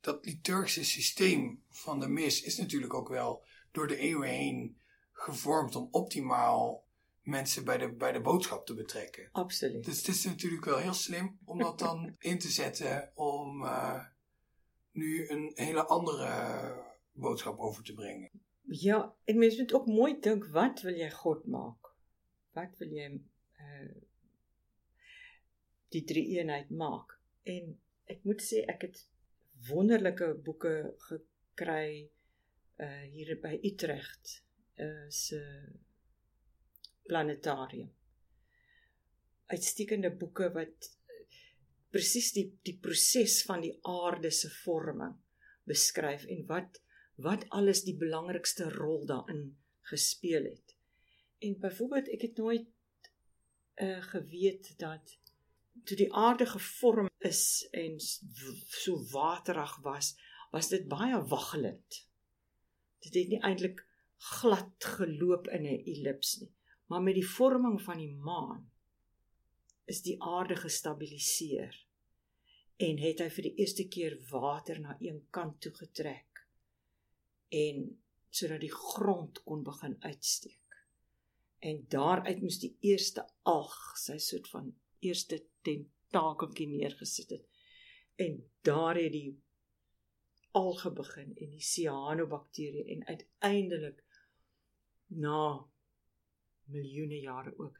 Dat 0.00 0.24
liturgische 0.24 0.84
systeem 0.84 1.62
van 1.68 2.00
de 2.00 2.08
mis 2.08 2.42
is 2.42 2.56
natuurlijk 2.56 2.94
ook 2.94 3.08
wel 3.08 3.44
door 3.70 3.86
de 3.86 3.96
eeuwen 3.96 4.28
heen 4.28 4.80
gevormd 5.12 5.76
om 5.76 5.88
optimaal 5.90 6.84
mensen 7.22 7.64
bij 7.64 7.78
de, 7.78 7.92
bij 7.92 8.12
de 8.12 8.20
boodschap 8.20 8.66
te 8.66 8.74
betrekken. 8.74 9.28
Absoluut. 9.32 9.84
Dus 9.84 9.98
het 9.98 10.08
is 10.08 10.24
natuurlijk 10.24 10.64
wel 10.64 10.78
heel 10.78 10.94
slim 10.94 11.38
om 11.44 11.58
dat 11.58 11.78
dan 11.78 12.14
in 12.18 12.38
te 12.38 12.50
zetten 12.50 13.10
om 13.14 13.62
uh, 13.62 14.04
nu 14.94 15.28
een 15.28 15.52
hele 15.54 15.84
andere 15.84 16.30
boodschap 17.12 17.58
over 17.58 17.84
te 17.84 17.94
brengen. 17.94 18.30
Ja, 18.60 19.14
en 19.24 19.38
mens 19.38 19.56
moet 19.58 19.72
ook 19.72 19.86
mooi 19.86 20.20
dink 20.20 20.46
wat 20.46 20.80
wil 20.80 20.94
jy 20.96 21.10
God 21.10 21.46
maak? 21.46 21.90
Wat 22.52 22.78
wil 22.78 22.92
jy 22.96 23.08
uh 23.60 23.94
die 25.94 26.04
drie 26.04 26.24
eenheid 26.38 26.70
maak? 26.70 27.18
En 27.42 27.76
ek 28.10 28.24
moet 28.26 28.42
sê 28.42 28.64
ek 28.70 28.86
het 28.88 29.02
wonderlike 29.68 30.32
boeke 30.46 30.94
gekry 31.08 32.08
uh 32.80 33.04
hier 33.12 33.36
by 33.42 33.58
Utrecht 33.62 34.40
uh 34.80 35.52
planetarium. 37.04 37.92
Uitstekende 39.46 40.10
boeke 40.10 40.48
wat 40.52 40.90
presies 41.94 42.32
die 42.34 42.48
die 42.66 42.76
proses 42.82 43.42
van 43.48 43.62
die 43.62 43.74
aarde 43.86 44.32
se 44.34 44.50
vorming 44.62 45.14
beskryf 45.70 46.26
en 46.34 46.46
wat 46.50 46.80
wat 47.24 47.46
alles 47.54 47.84
die 47.86 47.94
belangrikste 47.94 48.66
rol 48.74 49.04
daarin 49.06 49.44
gespeel 49.90 50.48
het. 50.48 50.74
En 51.38 51.58
byvoorbeeld 51.62 52.10
ek 52.16 52.26
het 52.28 52.40
nooit 52.42 52.66
uh 53.84 54.00
geweet 54.10 54.72
dat 54.78 55.14
toe 55.84 55.96
die 55.98 56.10
aarde 56.14 56.46
gevorm 56.46 57.10
is 57.18 57.66
en 57.72 57.96
so 58.00 58.98
waterig 59.12 59.76
was, 59.82 60.14
was 60.50 60.68
dit 60.68 60.86
baie 60.88 61.18
waggelend. 61.30 62.04
Dit 63.02 63.14
het 63.14 63.32
nie 63.32 63.40
eintlik 63.42 63.82
glad 64.34 64.90
geloop 64.98 65.48
in 65.48 65.66
'n 65.66 65.82
ellips 65.94 66.38
nie, 66.40 66.52
maar 66.86 67.02
met 67.02 67.14
die 67.14 67.28
vorming 67.28 67.82
van 67.82 67.98
die 67.98 68.14
maan 68.14 68.70
is 69.84 70.02
die 70.02 70.22
aarde 70.22 70.56
gestabiliseer 70.56 71.83
en 72.76 72.98
het 72.98 73.20
hy 73.22 73.28
vir 73.36 73.48
die 73.48 73.54
eerste 73.62 73.86
keer 73.88 74.16
water 74.30 74.80
na 74.82 74.96
een 75.00 75.20
kant 75.34 75.60
toe 75.62 75.72
getrek 75.76 76.42
en 77.54 77.86
sodat 78.34 78.64
die 78.64 78.72
grond 78.74 79.38
kon 79.46 79.62
begin 79.62 79.94
uitsteek. 80.02 80.78
En 81.62 81.84
daaruit 81.88 82.42
moes 82.42 82.58
die 82.60 82.74
eerste 82.84 83.22
alg, 83.48 83.76
sy 83.96 84.18
soort 84.18 84.48
van 84.50 84.72
eerste 85.06 85.38
tentakeltjie 85.64 86.66
neergesit 86.72 87.30
het. 87.36 87.46
En 88.20 88.40
daar 88.66 88.98
het 88.98 89.12
die 89.14 89.30
alge 90.54 90.90
begin 90.94 91.32
en 91.34 91.54
die 91.54 91.62
cyanobakterieë 91.62 92.90
en 92.94 93.06
uiteindelik 93.06 94.02
na 95.22 95.62
miljoene 96.74 97.20
jare 97.22 97.54
ook 97.58 97.78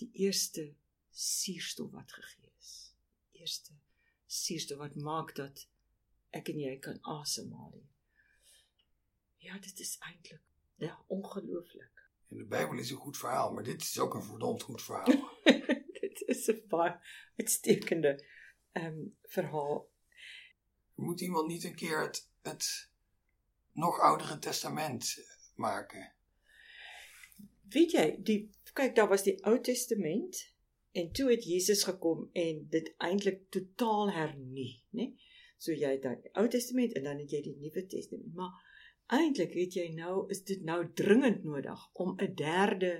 die 0.00 0.10
eerste 0.26 0.68
suurstof 1.10 1.90
wat 1.96 2.12
gegee 2.12 2.52
is. 2.58 2.72
Eerste 3.32 3.76
suurstof 4.34 4.78
wat 4.78 4.94
maak 4.94 5.34
dat 5.34 5.66
ek 6.30 6.48
en 6.52 6.58
jy 6.58 6.78
kan 6.82 6.98
asemhaal. 7.02 7.82
Ja, 9.44 9.58
dit 9.58 9.80
is 9.80 9.96
eintlik 10.00 10.42
ja, 10.82 11.04
ongelooflik. 11.06 11.92
En 12.28 12.38
de 12.38 12.46
Bijbel 12.46 12.78
is 12.78 12.90
een 12.90 12.96
goed 12.96 13.18
verhaal, 13.18 13.52
maar 13.52 13.62
dit 13.62 13.80
is 13.80 13.98
ook 13.98 14.14
een 14.14 14.22
verdomd 14.22 14.62
goed 14.62 14.82
verhaal. 14.82 15.30
dit 16.00 16.22
is 16.26 16.46
'n 16.46 16.64
baie 16.68 16.98
uitstekende 17.36 18.24
ehm 18.72 18.86
um, 18.86 19.16
verhaal. 19.22 19.90
Moet 20.94 21.20
iemand 21.20 21.46
niet 21.46 21.64
een 21.64 21.74
keer 21.74 22.00
het, 22.00 22.30
het 22.42 22.90
nog 23.72 23.98
oudere 24.00 24.38
testament 24.38 25.16
maken? 25.54 26.12
Weet 27.68 27.90
jy, 27.90 28.16
die 28.22 28.50
kyk 28.72 28.94
daar 28.94 29.08
was 29.08 29.22
die 29.22 29.44
Ou 29.44 29.60
Testament 29.60 30.53
en 30.94 31.10
toe 31.12 31.30
het 31.30 31.46
Jesus 31.48 31.84
gekom 31.88 32.28
en 32.32 32.66
dit 32.70 32.92
eintlik 33.02 33.48
totaal 33.54 34.12
hernie, 34.14 34.72
né? 34.94 35.10
So 35.58 35.72
jy 35.72 35.96
het 35.96 36.04
die 36.06 36.30
Ou 36.38 36.46
Testament 36.50 36.94
en 36.98 37.08
dan 37.08 37.22
het 37.22 37.32
jy 37.34 37.40
die 37.42 37.56
Nuwe 37.58 37.86
Testament, 37.90 38.34
maar 38.36 38.54
eintlik 39.12 39.52
het 39.58 39.76
jy 39.76 39.88
nou 39.96 40.24
is 40.32 40.42
dit 40.48 40.62
nou 40.64 40.80
dringend 40.96 41.44
nodig 41.44 41.88
om 41.92 42.14
'n 42.16 42.34
derde 42.34 42.92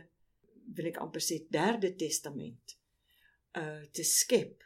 wil 0.76 0.88
ek 0.90 1.00
amper 1.02 1.22
sê 1.24 1.40
derde 1.48 1.94
testament 2.00 2.76
uh 3.60 3.82
te 3.92 4.04
skep 4.04 4.62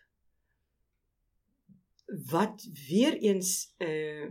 wat 2.33 2.65
weer 2.89 3.19
eens 3.19 3.75
uh 3.85 4.29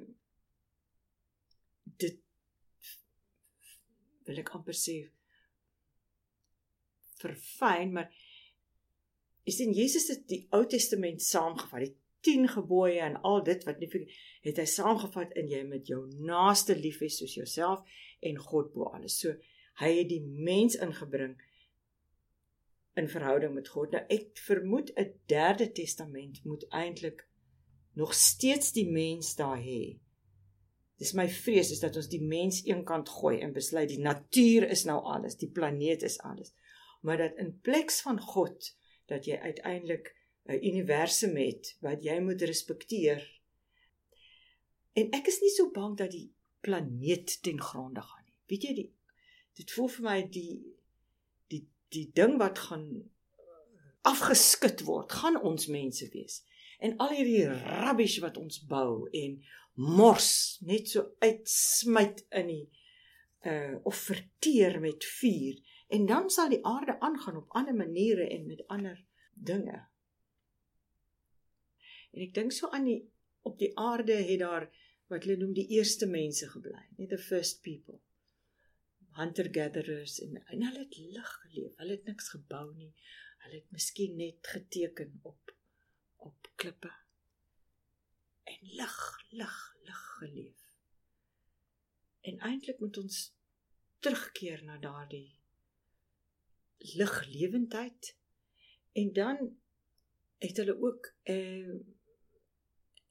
dit 2.04 2.20
wil 4.26 4.42
ek 4.44 4.54
amper 4.60 4.78
sê 4.78 4.98
verfyn 7.22 7.94
maar 7.94 8.12
is 9.48 9.62
in 9.64 9.74
Jesus 9.76 10.10
het 10.12 10.28
die 10.28 10.44
Ou 10.56 10.66
Testament 10.68 11.24
saamgevat 11.24 11.86
die 11.86 11.96
10 12.28 12.50
gebooie 12.52 13.00
en 13.00 13.20
al 13.28 13.44
dit 13.48 13.64
wat 13.68 13.80
nie 13.80 13.90
het 14.44 14.58
hy 14.60 14.66
saamgevat 14.68 15.36
in 15.40 15.48
jy 15.52 15.62
met 15.68 15.88
jou 15.88 16.02
naaste 16.28 16.76
lief 16.76 17.00
hê 17.04 17.10
soos 17.14 17.38
jouself 17.38 17.86
en 18.26 18.40
God 18.42 18.74
bo 18.74 18.90
alles. 18.92 19.20
So 19.22 19.36
hy 19.80 19.92
het 20.00 20.10
die 20.10 20.24
mens 20.24 20.76
ingebring 20.82 21.38
in 22.98 23.08
verhouding 23.08 23.54
met 23.54 23.70
God. 23.72 23.94
Nou 23.94 24.04
ek 24.10 24.42
vermoed 24.48 24.92
'n 24.98 25.14
derde 25.32 25.72
testament 25.72 26.44
moet 26.44 26.66
eintlik 26.70 27.24
nog 27.94 28.14
steeds 28.14 28.74
die 28.74 28.90
mens 28.92 29.36
daar 29.36 29.62
hê. 29.62 29.98
Dis 30.98 31.14
my 31.14 31.28
vrees 31.30 31.72
is 31.72 31.80
dat 31.80 31.96
ons 31.96 32.10
die 32.10 32.22
mens 32.22 32.64
eenkant 32.66 33.10
gooi 33.10 33.40
en 33.40 33.54
besluit 33.54 33.90
die 33.90 34.02
natuur 34.02 34.68
is 34.70 34.84
nou 34.86 34.98
alles, 35.04 35.38
die 35.38 35.50
planeet 35.50 36.04
is 36.04 36.20
alles. 36.20 36.54
Maar 37.02 37.18
dat 37.18 37.38
in 37.38 37.60
plek 37.62 37.92
van 37.92 38.20
God 38.20 38.74
dat 39.08 39.26
jy 39.26 39.38
uiteindelik 39.40 40.14
'n 40.48 40.64
universum 40.64 41.36
het 41.36 41.76
wat 41.84 42.04
jy 42.04 42.20
moet 42.20 42.42
respekteer. 42.42 43.24
En 44.94 45.12
ek 45.12 45.28
is 45.28 45.42
nie 45.42 45.52
so 45.52 45.72
bang 45.72 45.98
dat 45.98 46.12
die 46.12 46.32
planeet 46.62 47.42
ten 47.44 47.62
gronde 47.62 48.02
gaan 48.02 48.24
nie. 48.26 48.38
Weet 48.48 48.64
jy 48.64 48.74
die 48.74 48.92
dit 49.58 49.72
voel 49.72 49.88
vir 49.88 50.04
my 50.04 50.18
die 50.30 50.56
die 51.52 51.64
die 51.96 52.10
ding 52.14 52.38
wat 52.38 52.60
gaan 52.70 52.88
afgeskit 54.08 54.84
word, 54.88 55.12
gaan 55.12 55.40
ons 55.42 55.68
mense 55.68 56.08
wees. 56.14 56.44
En 56.80 56.96
al 57.04 57.16
hierdie 57.18 57.48
rubbish 57.50 58.20
wat 58.24 58.38
ons 58.38 58.62
bou 58.70 59.08
en 59.12 59.40
mors 59.78 60.32
net 60.66 60.90
so 60.90 61.04
uitsmyt 61.20 62.24
in 62.42 62.54
die 62.54 62.66
uh 63.48 63.76
of 63.86 63.98
verteer 64.10 64.80
met 64.82 65.06
vuur 65.20 65.60
en 65.88 66.06
dan 66.06 66.30
sal 66.30 66.50
die 66.50 66.66
aarde 66.66 67.00
aangaan 67.00 67.38
op 67.38 67.54
ander 67.56 67.76
maniere 67.76 68.28
en 68.30 68.46
met 68.46 68.68
ander 68.68 69.06
dinge. 69.34 69.86
En 72.12 72.24
ek 72.26 72.34
dink 72.34 72.52
so 72.52 72.70
aan 72.74 72.88
die 72.90 73.00
op 73.48 73.60
die 73.60 73.72
aarde 73.80 74.18
het 74.28 74.42
daar 74.44 74.68
wat 75.08 75.24
hulle 75.24 75.40
noem 75.40 75.54
die 75.56 75.70
eerste 75.78 76.08
mense 76.12 76.50
gebly, 76.52 76.84
net 76.98 77.10
the 77.14 77.20
first 77.22 77.62
people. 77.64 78.02
Hunter 79.18 79.48
gatherers 79.54 80.20
en 80.26 80.36
en 80.44 80.66
hulle 80.68 80.84
het 80.84 80.98
lig 80.98 81.30
geleef. 81.44 81.78
Hulle 81.80 81.96
het 81.96 82.10
niks 82.10 82.30
gebou 82.36 82.66
nie. 82.76 82.92
Hulle 83.46 83.62
het 83.62 83.72
miskien 83.72 84.18
net 84.20 84.48
geteken 84.56 85.20
op 85.24 85.56
op 86.28 86.52
klippe. 86.56 86.92
En 88.44 88.60
lig, 88.62 89.00
lig, 89.30 89.58
lig 89.88 90.04
geleef. 90.20 90.68
En 92.22 92.40
eintlik 92.52 92.80
moet 92.84 92.98
ons 92.98 93.20
terugkeer 94.04 94.64
na 94.68 94.78
daardie 94.78 95.37
liglewendheid 96.78 98.16
en 98.92 99.14
dan 99.14 99.58
het 100.38 100.58
hulle 100.58 100.82
ook 100.82 101.14
uh, 101.24 101.76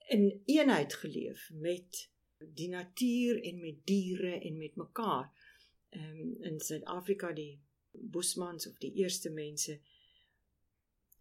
in 0.06 0.42
eenheid 0.44 0.94
geleef 0.94 1.50
met 1.52 2.10
die 2.38 2.68
natuur 2.68 3.42
en 3.42 3.60
met 3.60 3.86
diere 3.86 4.40
en 4.40 4.56
met 4.56 4.74
mekaar. 4.76 5.30
Ehm 5.88 6.42
in 6.42 6.60
Suid-Afrika 6.60 7.32
die 7.32 7.62
Bushmans 7.90 8.68
of 8.68 8.78
die 8.78 8.92
eerste 8.92 9.30
mense 9.30 9.80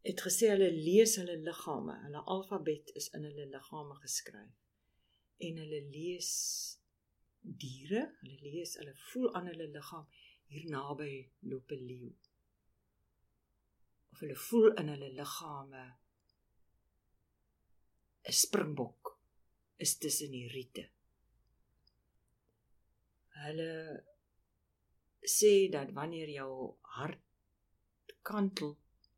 het 0.02 0.22
gesê 0.22 0.52
hulle 0.52 0.72
lees 0.72 1.16
hulle 1.16 1.38
liggame, 1.38 1.96
hulle 2.04 2.22
alfabet 2.30 2.92
is 2.94 3.08
in 3.18 3.24
hulle 3.24 3.46
liggame 3.50 3.96
geskryf. 4.04 4.52
En 5.38 5.58
hulle 5.58 5.82
lees 5.90 6.30
diere, 7.40 8.04
hulle 8.20 8.38
lees, 8.42 8.76
hulle 8.78 8.94
voel 9.10 9.34
aan 9.34 9.50
hulle 9.50 9.68
liggaam 9.74 10.06
hier 10.52 10.70
naby 10.70 11.12
loop 11.40 11.72
'n 11.72 11.86
leeu. 11.90 12.14
Of 14.16 14.22
hulle 14.24 14.36
voel 14.40 14.70
in 14.80 14.88
hulle 14.94 15.08
liggame 15.12 15.80
'n 18.32 18.36
springbok 18.42 19.10
is 19.86 19.98
tussen 20.04 20.32
die 20.32 20.48
riete. 20.54 20.86
Hulle 23.42 23.74
sê 25.34 25.52
dat 25.76 25.92
wanneer 26.00 26.32
jou 26.32 26.54
hart 26.96 28.16
kantel 28.32 28.72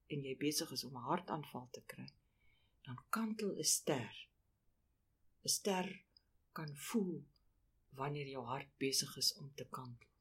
en 0.10 0.26
jy 0.26 0.36
besig 0.42 0.74
is 0.80 0.84
om 0.90 0.98
'n 0.98 1.08
hartaanval 1.12 1.70
te 1.78 1.86
kry, 1.94 2.10
dan 2.90 2.98
kantel 3.20 3.54
'n 3.54 3.70
ster. 3.76 4.16
'n 5.44 5.56
Ster 5.60 5.88
kan 6.58 6.76
voel 6.90 7.22
wanneer 8.02 8.34
jou 8.36 8.46
hart 8.50 8.78
besig 8.80 9.18
is 9.18 9.34
om 9.38 9.54
te 9.54 9.66
kantel. 9.78 10.14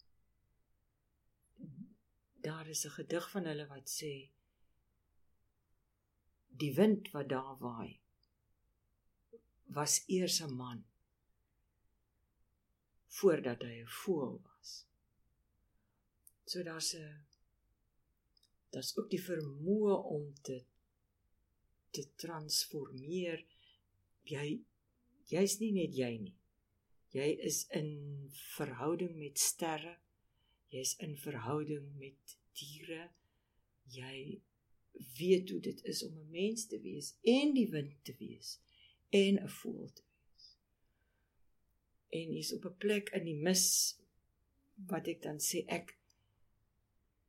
Daar 2.46 2.66
is 2.68 2.84
'n 2.84 2.96
gedig 3.00 3.30
van 3.30 3.44
hulle 3.44 3.66
wat 3.74 3.88
sê 4.00 4.14
die 6.62 6.72
wind 6.74 7.10
wat 7.14 7.28
daar 7.28 7.56
waai 7.60 8.00
was 9.76 10.02
eers 10.16 10.40
'n 10.40 10.54
man 10.62 10.84
voordat 13.18 13.62
hy 13.62 13.76
'n 13.82 13.94
voël 14.00 14.36
was. 14.48 14.70
So 16.50 16.62
daar's 16.62 16.94
'n 16.94 17.24
daar's 18.72 18.96
ook 18.98 19.10
die 19.10 19.22
vermoë 19.30 19.94
om 20.16 20.34
te 20.46 20.64
te 21.90 22.02
transformeer. 22.22 23.44
Jy 24.22 24.46
jy's 25.32 25.58
nie 25.60 25.72
net 25.72 25.94
jy 25.96 26.12
nie. 26.18 26.36
Jy 27.16 27.28
is 27.48 27.66
in 27.78 27.90
verhouding 28.56 29.14
met 29.16 29.38
sterre. 29.38 29.94
Jy's 30.68 30.96
in 31.06 31.16
verhouding 31.16 31.86
met 31.96 32.36
diere. 32.58 33.10
Jy 33.88 34.42
weet 35.18 35.50
hoe 35.50 35.60
dit 35.60 35.84
is 35.84 36.02
om 36.04 36.18
'n 36.18 36.30
mens 36.30 36.66
te 36.66 36.80
wees 36.80 37.14
en 37.22 37.54
die 37.54 37.68
wind 37.70 38.04
te 38.04 38.14
wees 38.18 38.60
en 39.10 39.42
'n 39.42 39.48
voël 39.48 39.92
te 39.92 40.02
wees. 40.02 40.56
En 42.08 42.32
jy's 42.32 42.52
op 42.52 42.64
'n 42.64 42.76
plek 42.76 43.08
in 43.08 43.24
die 43.24 43.40
mis 43.48 43.98
wat 44.74 45.06
ek 45.06 45.22
dan 45.22 45.38
sê 45.38 45.64
ek 45.66 45.98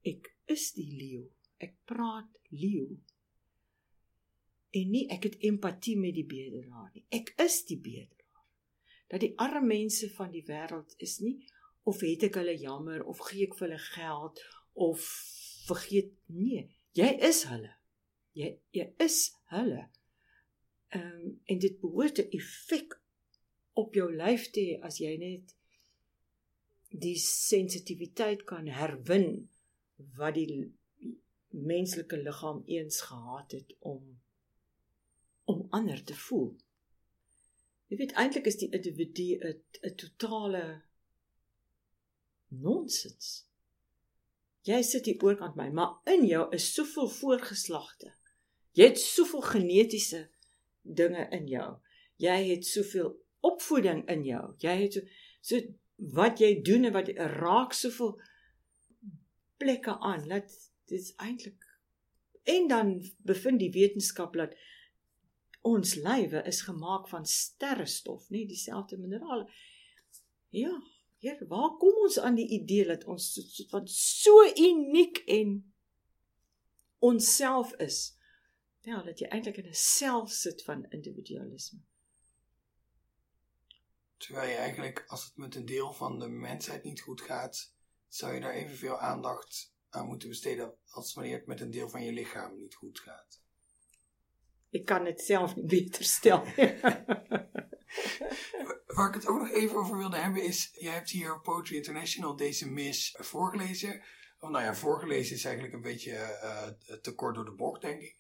ek 0.04 0.36
is 0.46 0.72
die 0.74 0.92
leeu. 0.92 1.30
Ek 1.58 1.76
praat 1.86 2.30
leeu. 2.50 2.98
En 4.72 4.92
nie 4.92 5.08
ek 5.10 5.24
het 5.24 5.38
empatie 5.40 5.98
met 5.98 6.14
die 6.14 6.26
bedelaar 6.26 6.92
nie. 6.94 7.06
Ek 7.10 7.34
is 7.38 7.66
die 7.66 7.80
bedelaar. 7.80 8.46
Dat 9.08 9.20
die 9.20 9.34
arme 9.38 9.68
mense 9.68 10.10
van 10.10 10.32
die 10.32 10.44
wêreld 10.44 10.96
is 10.98 11.20
nie 11.20 11.48
of 11.84 12.00
het 12.00 12.24
ek 12.24 12.36
hulle 12.36 12.58
jammer 12.58 13.04
of 13.04 13.20
gee 13.30 13.48
ek 13.48 13.56
vir 13.56 13.68
hulle 13.68 13.80
geld 13.80 14.42
of 14.74 15.04
vergeet 15.68 16.12
nee, 16.26 16.68
jy 16.98 17.10
is 17.30 17.44
hulle. 17.50 17.74
Jy 18.38 18.54
jy 18.76 18.88
is 19.04 19.20
hulle. 19.54 19.84
Ehm 20.96 21.12
um, 21.12 21.36
en 21.52 21.60
dit 21.60 21.80
behoort 21.82 22.20
'n 22.24 22.32
effek 22.40 23.00
op 23.74 23.94
jou 23.94 24.10
lyf 24.14 24.50
te 24.52 24.62
hê 24.68 24.80
as 24.88 25.00
jy 25.00 25.18
net 25.18 25.56
die 26.90 27.18
sensitiwiteit 27.20 28.44
kan 28.44 28.68
herwin 28.68 29.50
wat 30.18 30.34
die 30.34 30.74
menslike 31.50 32.18
liggaam 32.18 32.64
eens 32.66 33.02
gehad 33.02 33.52
het 33.52 33.76
om 33.80 34.20
om 35.46 35.68
ander 35.70 36.04
te 36.04 36.16
voel. 36.16 36.56
Jy 37.88 37.98
weet 37.98 38.16
eintlik 38.20 38.48
is 38.52 38.60
die 38.60 38.72
individu 38.72 39.28
'n 39.40 39.62
'n 39.90 39.96
totale 39.96 40.84
nonsens. 42.48 43.47
Jy 44.68 44.82
sit 44.84 45.08
hier 45.08 45.22
oorkant 45.24 45.56
my, 45.56 45.70
maar 45.72 46.02
in 46.12 46.26
jou 46.28 46.44
is 46.56 46.68
soveel 46.74 47.08
voorgeslagte. 47.10 48.12
Jy 48.76 48.92
het 48.92 49.00
soveel 49.02 49.46
genetiese 49.48 50.26
dinge 50.84 51.28
in 51.34 51.48
jou. 51.48 51.70
Jy 52.22 52.38
het 52.52 52.68
soveel 52.68 53.14
opvoeding 53.48 54.04
in 54.12 54.26
jou. 54.28 54.44
Jy 54.62 54.76
het 54.84 55.00
so, 55.00 55.06
so 55.42 55.62
wat 56.14 56.42
jy 56.44 56.58
doen 56.66 56.90
en 56.90 56.94
wat 56.94 57.10
raak 57.40 57.74
soveel 57.74 58.18
plekke 59.58 59.96
aan. 59.98 60.28
Laat 60.30 60.52
dit 60.88 61.00
is 61.00 61.16
eintlik 61.24 61.64
en 62.48 62.68
dan 62.68 62.92
bevind 63.28 63.60
die 63.60 63.72
wetenskap 63.72 64.36
dat 64.40 64.54
ons 65.68 65.98
lywe 66.00 66.46
is 66.48 66.62
gemaak 66.64 67.10
van 67.12 67.26
sterrestof, 67.28 68.30
nie 68.32 68.46
dieselfde 68.48 68.98
minerale. 68.98 69.50
Ja, 70.56 70.72
Heer, 71.18 71.48
waar 71.48 71.78
kom 71.78 71.96
ons 71.96 72.20
aan 72.20 72.36
die 72.36 72.48
idee 72.48 72.86
dat 72.86 73.04
ons 73.04 73.66
van 73.70 73.88
so, 73.88 74.46
uniek 74.56 75.18
en 75.18 75.74
onsself 76.98 77.74
is? 77.74 78.18
Ja, 78.82 79.02
dat 79.04 79.20
jy 79.20 79.28
eintlik 79.28 79.58
in 79.58 79.68
'n 79.68 79.74
self 79.74 80.32
sit 80.32 80.64
van 80.64 80.86
individualisme. 80.90 81.80
Terwyl 84.18 84.50
je 84.50 84.56
eigenlijk, 84.56 85.04
als 85.08 85.26
het 85.26 85.38
met 85.38 85.56
een 85.56 85.66
deel 85.66 85.94
van 85.94 86.20
de 86.20 86.28
mensheid 86.28 86.84
niet 86.84 87.02
goed 87.02 87.22
gaat, 87.22 87.74
zou 88.08 88.34
je 88.34 88.40
daar 88.40 88.54
evenveel 88.54 89.00
aandacht 89.00 89.74
aan 89.90 90.08
moeten 90.08 90.30
besteden 90.30 90.78
als 90.90 91.14
wanneer 91.14 91.38
het 91.38 91.48
met 91.48 91.62
een 91.62 91.72
deel 91.72 91.90
van 91.90 92.04
je 92.04 92.12
lichaam 92.12 92.58
niet 92.58 92.76
goed 92.76 93.00
gaat. 93.00 93.42
Ik 94.70 94.86
kan 94.86 95.06
het 95.06 95.22
zelf 95.22 95.56
niet 95.56 95.68
beter 95.68 96.04
stellen. 96.04 96.54
Waar 98.96 99.08
ik 99.08 99.14
het 99.14 99.28
ook 99.28 99.40
nog 99.40 99.52
even 99.52 99.78
over 99.78 99.98
wilde 99.98 100.18
hebben 100.18 100.44
is, 100.44 100.70
jij 100.74 100.94
hebt 100.94 101.10
hier 101.10 101.42
Poetry 101.42 101.76
International 101.76 102.36
deze 102.36 102.70
mis 102.70 103.16
voorgelezen. 103.20 104.02
Nou 104.40 104.64
ja, 104.64 104.76
voorgelezen 104.76 105.36
is 105.36 105.46
eigenlijk 105.46 105.76
een 105.76 105.82
beetje 105.82 106.12
uh, 106.12 106.98
te 107.02 107.16
kort 107.16 107.36
door 107.36 107.46
de 107.46 107.56
bocht, 107.56 107.82
denk 107.82 108.02
ik 108.02 108.16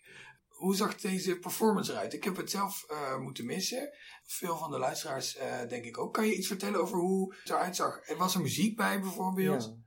hoe 0.57 0.76
zag 0.76 0.95
deze 0.95 1.39
performance 1.39 1.91
eruit? 1.91 2.13
Ik 2.13 2.24
heb 2.24 2.36
het 2.36 2.49
zelf 2.49 2.86
uh, 2.91 3.20
moeten 3.20 3.45
missen. 3.45 3.89
Veel 4.26 4.57
van 4.57 4.72
de 4.72 4.78
luisteraars 4.78 5.38
uh, 5.38 5.68
denk 5.68 5.86
ik 5.86 5.97
ook. 5.97 6.13
Kan 6.13 6.28
je 6.28 6.36
iets 6.36 6.47
vertellen 6.47 6.82
over 6.82 6.97
hoe 6.97 7.36
het 7.36 7.49
eruit 7.49 7.76
zag? 7.76 8.09
Er 8.09 8.18
was 8.18 8.36
er 8.36 8.41
muziek 8.41 8.76
bij 8.76 8.99
bijvoorbeeld? 8.99 9.63
Ja. 9.63 9.86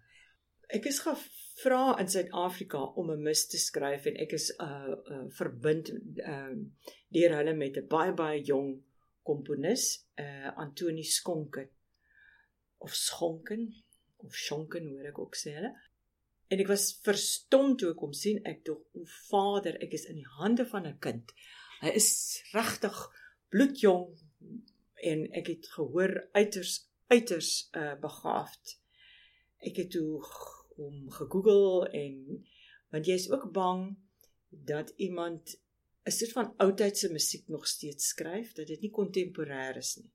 Ek 0.66 0.84
is 0.84 1.06
vra 1.54 1.98
in 1.98 2.08
Suid-Afrika 2.08 2.82
om 2.82 3.10
'n 3.10 3.22
mis 3.22 3.46
te 3.46 3.58
skryf 3.58 4.04
en 4.04 4.14
ek 4.14 4.32
is 4.32 4.54
uh, 4.56 4.92
verbind 5.28 5.88
uh, 6.14 7.56
met 7.56 7.76
'n 7.76 7.86
baie 7.88 8.14
baie 8.14 8.42
jong 8.42 8.82
komponis, 9.26 10.06
uh 10.20 10.50
Antoni 10.56 11.04
Skonken 11.04 11.68
of 12.80 12.94
Schonken 12.94 13.68
of 14.16 14.34
Schonken 14.34 14.88
hoor 14.88 15.08
ek 15.10 15.18
ook 15.18 15.36
sê 15.36 15.54
hulle. 15.56 15.72
En 16.50 16.58
ek 16.58 16.70
was 16.70 16.88
verstom 17.04 17.76
toe 17.78 17.92
ek 17.94 18.02
hom 18.02 18.14
sien. 18.16 18.40
Ek 18.48 18.64
dog, 18.66 18.82
"O 18.96 19.04
Vader, 19.30 19.76
ek 19.82 19.94
is 19.94 20.06
in 20.10 20.18
die 20.18 20.32
hande 20.40 20.66
van 20.66 20.86
'n 20.86 20.98
kind." 20.98 21.32
Hy 21.80 21.92
is 21.94 22.42
regtig 22.52 22.96
bloedjong 23.50 24.18
en 25.02 25.26
ek 25.32 25.46
het 25.46 25.66
gehoor 25.76 26.28
uiters 26.32 26.86
uiters 27.08 27.70
uh 27.74 27.94
begaafd. 28.00 28.78
Ek 29.58 29.76
het 29.76 29.90
toe 29.90 30.20
hom 30.76 31.10
gegoogel 31.10 31.86
en 31.86 32.46
want 32.90 33.06
jy 33.06 33.14
is 33.14 33.30
ook 33.30 33.52
bang 33.52 33.96
dat 34.50 34.92
iemand 34.96 35.56
'n 36.10 36.16
soort 36.18 36.32
van 36.32 36.54
oudtydse 36.56 37.12
musiek 37.12 37.48
nog 37.48 37.66
steeds 37.66 38.08
skryf, 38.08 38.52
dat 38.52 38.66
dit 38.66 38.80
nie 38.80 38.90
kontemporêr 38.90 39.76
is 39.76 39.96
nie. 39.96 40.10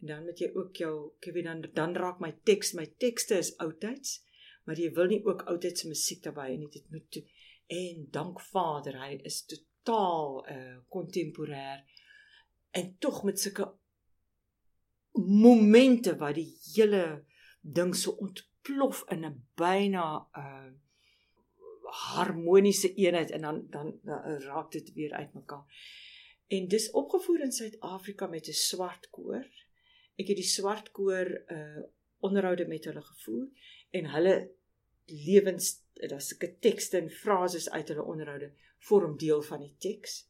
En 0.00 0.06
dan 0.06 0.24
moet 0.24 0.38
jy 0.38 0.50
ook 0.54 0.76
jou, 0.76 1.12
weet 1.20 1.44
dan 1.44 1.60
dan 1.74 1.94
raak 1.94 2.20
my 2.20 2.32
teks, 2.42 2.72
my 2.72 2.86
tekste 2.98 3.38
is 3.38 3.56
oudtyds, 3.56 4.24
maar 4.64 4.78
jy 4.78 4.90
wil 4.96 5.06
nie 5.06 5.24
ook 5.24 5.42
oudtydse 5.42 5.88
musiek 5.88 6.22
daarbey 6.22 6.56
nie. 6.56 6.68
Dit 6.68 6.90
moet 6.90 7.22
en 7.70 8.06
dank 8.10 8.40
Vader, 8.40 8.98
hy 8.98 9.20
is 9.22 9.44
totaal 9.46 10.40
uh 10.50 10.78
kontemporêr 10.88 11.84
en 12.70 12.96
tog 12.98 13.22
met 13.24 13.40
sulke 13.40 13.66
momente 15.12 16.16
wat 16.18 16.34
die 16.34 16.50
hele 16.74 17.24
ding 17.60 17.94
so 17.94 18.10
ontplof 18.10 19.04
in 19.10 19.26
'n 19.26 19.42
byna 19.54 20.06
uh 20.36 20.70
harmoniese 21.90 22.94
eenheid 22.94 23.30
en 23.30 23.40
dan 23.40 23.66
dan, 23.70 23.98
dan 24.02 24.22
raak 24.22 24.72
dit 24.72 24.92
weer 24.92 25.12
uitmekaar. 25.12 25.64
En 26.46 26.68
dis 26.68 26.90
opgevoer 26.90 27.40
in 27.40 27.52
Suid-Afrika 27.52 28.26
met 28.26 28.48
'n 28.48 28.52
swart 28.52 29.10
koor. 29.10 29.46
Ek 30.16 30.26
het 30.26 30.36
die 30.36 30.52
swart 30.56 30.90
koor 30.90 31.42
uh 31.48 31.82
onderhoude 32.20 32.66
met 32.66 32.84
hulle 32.84 33.02
gevoer 33.02 33.48
en 33.90 34.10
hulle 34.12 34.50
lewens 35.04 35.82
daar's 35.94 36.28
sulke 36.28 36.58
tekste 36.58 36.98
en 36.98 37.10
frases 37.10 37.70
uit 37.70 37.88
hulle 37.88 38.04
onderhoude 38.04 38.52
vorm 38.78 39.16
deel 39.18 39.42
van 39.42 39.60
die 39.60 39.74
teks. 39.78 40.28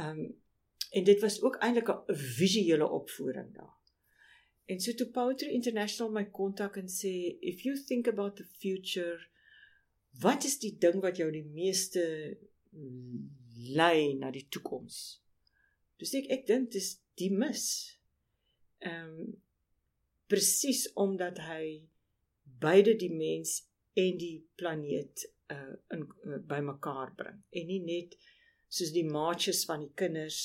Um 0.00 0.42
en 0.90 1.04
dit 1.04 1.20
was 1.20 1.42
ook 1.42 1.56
eintlik 1.56 1.88
'n 1.88 2.14
visuele 2.14 2.88
opvoering 2.88 3.54
daar. 3.54 3.76
En 4.64 4.80
so 4.80 4.94
toe 4.94 5.10
Poetry 5.10 5.48
International 5.48 6.12
my 6.12 6.24
kontak 6.24 6.76
en 6.76 6.88
sê 6.88 7.36
if 7.40 7.62
you 7.62 7.84
think 7.84 8.08
about 8.08 8.36
the 8.36 8.44
future 8.44 9.26
Wat 10.22 10.44
is 10.44 10.58
die 10.62 10.76
ding 10.78 11.00
wat 11.02 11.18
jou 11.18 11.30
die 11.32 11.46
meeste 11.46 12.04
lei 13.74 14.14
na 14.18 14.30
die 14.34 14.46
toekoms? 14.48 15.20
Dis 15.98 16.14
ek 16.18 16.30
ek 16.38 16.46
dink 16.46 16.70
dis 16.74 16.94
die 17.18 17.30
mis. 17.32 17.64
Ehm 18.84 19.10
um, 19.10 19.34
presies 20.26 20.86
omdat 20.94 21.38
hy 21.38 21.84
beide 22.60 22.94
die 22.96 23.12
mens 23.12 23.58
en 23.92 24.18
die 24.18 24.44
planeet 24.56 25.26
uh 25.52 25.74
in 25.92 26.06
uh, 26.24 26.38
bymekaar 26.48 27.12
bring 27.18 27.42
en 27.52 27.66
nie 27.68 27.80
net 27.84 28.16
soos 28.68 28.92
die 28.94 29.04
maatjies 29.04 29.64
van 29.68 29.84
die 29.84 29.92
kinders 30.00 30.38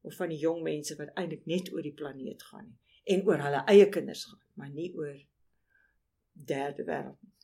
of 0.00 0.16
van 0.16 0.32
die 0.32 0.40
jong 0.40 0.62
mense 0.64 0.96
wat 0.98 1.12
eintlik 1.20 1.44
net 1.50 1.68
oor 1.74 1.84
die 1.84 1.96
planeet 1.96 2.42
gaan 2.48 2.70
nie 2.70 3.14
en 3.14 3.26
oor 3.28 3.44
hulle 3.44 3.60
eie 3.74 3.88
kinders 3.92 4.24
gaan 4.30 4.40
maar 4.56 4.72
nie 4.72 4.88
oor 4.96 5.18
derde 6.52 6.88
wêreld 6.88 7.20
nie 7.20 7.36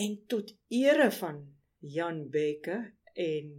en 0.00 0.16
tot 0.26 0.54
ere 0.68 1.10
van 1.10 1.42
Jan 1.78 2.28
Bekke 2.30 2.78
en 3.12 3.52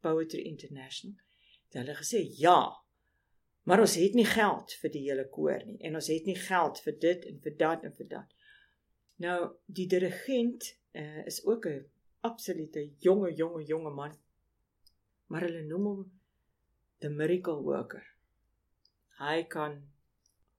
Poetry 0.00 0.44
International 0.50 1.16
het 1.66 1.80
hulle 1.80 1.96
gesê 1.98 2.22
ja 2.38 2.60
maar 3.62 3.82
ons 3.84 3.94
het 3.98 4.14
nie 4.18 4.26
geld 4.26 4.74
vir 4.82 4.92
die 4.94 5.04
hele 5.06 5.26
koor 5.36 5.62
nie 5.66 5.78
en 5.86 5.98
ons 5.98 6.10
het 6.12 6.26
nie 6.28 6.38
geld 6.38 6.80
vir 6.86 6.98
dit 7.06 7.26
en 7.30 7.42
vir 7.44 7.58
dat 7.58 7.84
en 7.86 7.94
vir 7.98 8.08
dat. 8.10 8.38
Nou 9.22 9.38
die 9.66 9.86
dirigent 9.90 10.66
uh, 10.98 11.22
is 11.26 11.42
ook 11.46 11.66
'n 11.66 11.84
absolute 12.20 12.82
jonge 12.98 13.34
jonge 13.34 13.64
jonge 13.64 13.90
man 13.90 14.18
maar 15.26 15.46
hulle 15.46 15.62
noem 15.66 15.86
hom 15.86 16.02
the 17.00 17.08
miracle 17.08 17.62
worker. 17.62 18.04
Hy 19.18 19.44
kan 19.48 19.78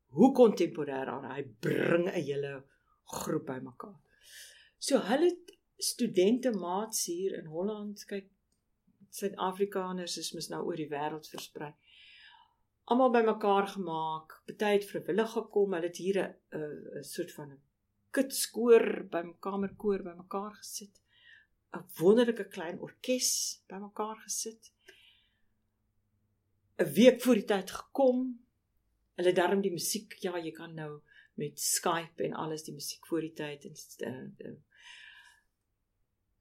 hoe 0.07 0.31
kontemporêr 0.33 1.07
aan 1.07 1.29
hy 1.31 1.43
bring 1.59 2.07
'n 2.07 2.23
hele 2.23 2.63
groep 3.03 3.45
bymekaar 3.45 3.99
So 4.83 4.99
hulle 5.07 5.29
studente 5.79 6.51
maats 6.51 7.05
hier 7.07 7.37
in 7.37 7.45
Holland, 7.47 8.01
kyk 8.09 8.25
Suid-Afrikaners 9.13 10.17
is 10.19 10.31
mos 10.35 10.49
nou 10.51 10.59
oor 10.65 10.79
die 10.79 10.89
wêreld 10.91 11.29
versprei. 11.31 11.69
Almal 12.91 13.13
bymekaar 13.13 13.69
gemaak, 13.77 14.33
party 14.49 14.71
het 14.73 14.87
vrywillig 14.89 15.29
gekom, 15.37 15.75
hulle 15.77 15.87
het 15.87 16.01
hier 16.03 16.19
'n 16.19 16.33
'n 16.99 17.03
soort 17.11 17.31
van 17.37 17.53
'n 17.53 17.61
kitskoor 18.11 19.07
by 19.13 19.21
'n 19.23 19.39
kamerkoor 19.39 20.03
bymekaar 20.09 20.53
gesit. 20.59 20.99
'n 21.71 21.87
Wonderlike 21.99 22.47
klein 22.49 22.79
orkes 22.79 23.63
bymekaar 23.69 24.19
gesit. 24.25 24.71
'n 26.79 26.91
Week 26.99 27.21
voor 27.21 27.35
die 27.35 27.49
tyd 27.53 27.71
gekom. 27.71 28.19
Hulle 29.15 29.33
darm 29.33 29.61
die 29.61 29.71
musiek, 29.71 30.19
ja, 30.19 30.37
jy 30.37 30.51
kan 30.51 30.75
nou 30.75 31.01
met 31.35 31.59
Skype 31.59 32.23
en 32.23 32.33
alles 32.33 32.63
die 32.63 32.73
musiek 32.73 33.07
voor 33.07 33.21
die 33.21 33.33
tyd 33.33 33.65
en 33.65 33.75
uh, 34.07 34.47
uh, 34.47 34.57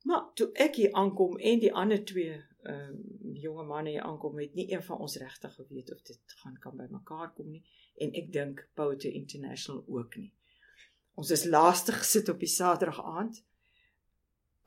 Maar 0.05 0.33
toe 0.35 0.51
ek 0.59 0.77
hier 0.81 0.93
aankom 0.99 1.39
en 1.39 1.61
die 1.63 1.73
ander 1.73 2.05
twee 2.05 2.35
ehm 2.63 2.95
uh, 2.95 3.39
jonge 3.43 3.65
manne 3.67 3.91
hier 3.91 4.05
aankom, 4.07 4.37
het 4.39 4.55
nie 4.55 4.69
een 4.71 4.83
van 4.87 5.01
ons 5.03 5.17
regtig 5.19 5.55
geweet 5.55 5.89
of 5.93 6.03
dit 6.07 6.35
gaan 6.43 6.59
kan 6.63 6.77
by 6.79 6.85
mekaar 6.91 7.33
kom 7.35 7.49
nie 7.51 7.65
en 7.99 8.13
ek 8.15 8.29
dink 8.33 8.61
Pote 8.79 9.11
International 9.11 9.83
ook 9.89 10.15
nie. 10.17 10.31
Ons 11.19 11.33
is 11.35 11.45
laaste 11.45 11.93
gesit 11.97 12.31
op 12.31 12.39
die 12.39 12.51
Saterdag 12.51 13.01
aand. 13.03 13.41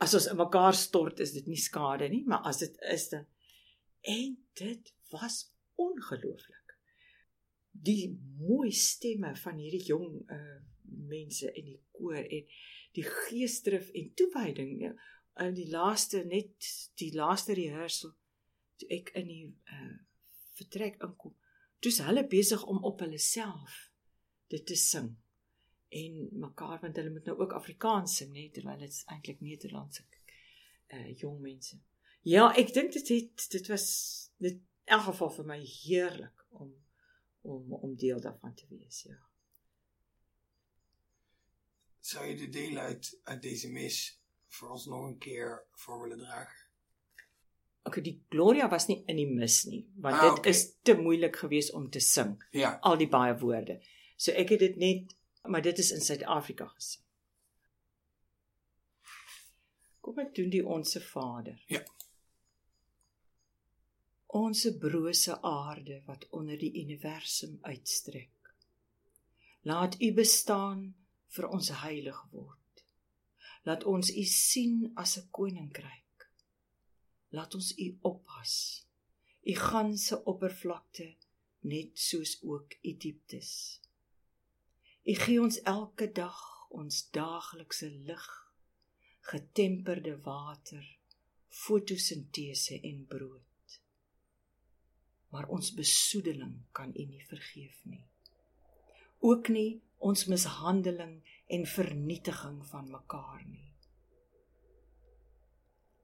As 0.03 0.13
ons 0.13 0.27
in 0.27 0.37
mekaar 0.37 0.75
stort, 0.75 1.21
is 1.23 1.31
dit 1.37 1.47
nie 1.47 1.59
skade 1.61 2.09
nie, 2.11 2.25
maar 2.27 2.43
as 2.43 2.59
dit 2.65 2.75
is 2.91 3.07
dan 3.13 3.25
en 4.05 4.37
dit 4.53 4.93
was 5.09 5.39
ongelooflik. 5.75 6.75
Die 7.71 8.13
mooi 8.37 8.71
stemme 8.71 9.33
van 9.39 9.59
hierdie 9.61 9.85
jong 9.87 10.21
uh 10.29 10.61
mense 10.85 11.49
in 11.57 11.65
die 11.65 11.79
koor 11.97 12.21
en 12.21 12.43
die 12.95 13.03
geesdrif 13.03 13.89
en 13.97 14.11
toewyding. 14.15 14.69
Ja, 14.81 14.91
in 15.43 15.55
die 15.55 15.69
laaste 15.69 16.23
net 16.27 16.69
die 16.99 17.11
laaste 17.15 17.55
rehearsal 17.57 18.13
toe 18.79 18.89
ek 18.99 19.11
in 19.19 19.31
die 19.31 19.45
uh 19.71 19.93
vertrek 20.55 21.01
inkom. 21.03 21.33
Toe's 21.83 21.97
hulle 22.07 22.21
besig 22.31 22.61
om 22.71 22.77
op 22.87 23.01
hulle 23.03 23.19
self 23.19 23.73
dit 24.47 24.63
te 24.65 24.77
sing 24.79 25.09
en 25.99 26.21
mekaar 26.45 26.79
want 26.79 26.95
hulle 26.95 27.11
moet 27.11 27.27
nou 27.27 27.35
ook 27.41 27.57
Afrikaans 27.57 28.15
sing 28.21 28.31
net 28.31 28.53
terwyl 28.55 28.79
dit 28.79 29.01
eintlik 29.11 29.43
Nederlands 29.43 29.99
uh 29.99 31.11
jong 31.19 31.41
mense. 31.43 31.81
Ja, 32.23 32.47
ek 32.55 32.71
dink 32.73 32.95
dit 32.95 33.11
het 33.11 33.47
dit 33.51 33.67
was 33.67 33.87
dit 34.39 34.55
in 34.55 34.95
elk 34.95 35.09
geval 35.09 35.31
vir 35.39 35.49
my 35.51 35.59
heerlik 35.59 36.45
om 36.61 36.71
om 37.45 37.73
om 37.73 37.95
deel 37.95 38.21
daarvan 38.21 38.55
te 38.55 38.65
wees, 38.69 39.03
ja. 39.03 39.19
Zou 41.99 42.25
je 42.25 42.35
de 42.35 42.49
deel 42.49 42.77
uit 42.77 43.19
uit 43.23 43.41
deze 43.41 43.69
mis 43.71 44.21
vir 44.59 44.69
ons 44.75 44.85
nog 44.85 45.09
'n 45.09 45.17
keer 45.17 45.63
voor 45.71 46.01
willen 46.01 46.19
dragen? 46.19 46.63
Okay, 47.83 48.03
die 48.03 48.23
Gloria 48.29 48.69
was 48.69 48.87
nie 48.87 49.03
in 49.05 49.15
die 49.15 49.27
mis 49.29 49.63
nie, 49.69 49.83
want 49.95 50.15
ah, 50.15 50.21
dit 50.21 50.39
okay. 50.39 50.51
is 50.51 50.73
te 50.81 50.95
moeilik 50.97 51.35
geweest 51.35 51.73
om 51.73 51.89
te 51.89 51.99
sing. 51.99 52.43
Ja. 52.51 52.77
Al 52.81 52.97
die 52.97 53.09
baie 53.09 53.37
woorde. 53.37 53.79
So 54.17 54.31
ek 54.31 54.49
het 54.49 54.59
dit 54.59 54.75
net, 54.81 55.15
maar 55.43 55.61
dit 55.61 55.77
is 55.77 55.91
in 55.91 56.01
Suid-Afrika 56.01 56.65
gesing. 56.65 57.03
Kom 60.01 60.19
ek 60.19 60.33
doen 60.35 60.49
die 60.49 60.65
onsse 60.65 61.01
Vader. 61.01 61.61
Ja. 61.67 61.83
Onse 64.25 64.77
brose 64.77 65.41
aarde 65.41 66.01
wat 66.05 66.27
onder 66.29 66.57
die 66.57 66.73
universum 66.81 67.59
uitstrek. 67.61 68.31
Laat 69.61 70.01
U 70.01 70.13
bestaan 70.13 70.95
vir 71.27 71.47
ons 71.49 71.69
heilig 71.69 72.19
word 72.31 72.64
laat 73.65 73.83
ons 73.83 74.09
u 74.09 74.23
sien 74.23 74.91
as 74.95 75.17
'n 75.17 75.29
koninkryk. 75.31 76.29
Laat 77.29 77.55
ons 77.55 77.77
u 77.77 77.97
oppas. 78.01 78.85
U 79.43 79.53
ganse 79.53 80.23
oppervlakte 80.23 81.15
net 81.59 81.99
soos 81.99 82.37
ook 82.43 82.77
u 82.81 82.91
dieptes. 82.97 83.79
U 85.03 85.13
gee 85.13 85.41
ons 85.41 85.61
elke 85.61 86.11
dag 86.11 86.37
ons 86.69 87.09
daaglikse 87.11 87.89
lig, 87.89 88.25
getemperde 89.21 90.15
water, 90.21 90.85
fotosintese 91.47 92.79
en 92.81 93.05
brood. 93.07 93.79
Maar 95.29 95.47
ons 95.47 95.73
besoedeling 95.73 96.55
kan 96.71 96.91
u 96.95 97.05
nie 97.05 97.25
vergeef 97.25 97.81
nie. 97.83 98.05
Ook 99.19 99.47
nie 99.47 99.81
ons 99.97 100.25
mishandeling 100.25 101.21
en 101.47 101.65
vernietiging 101.65 102.65
van 102.67 102.89
mekaar 102.89 103.45
nie. 103.45 103.71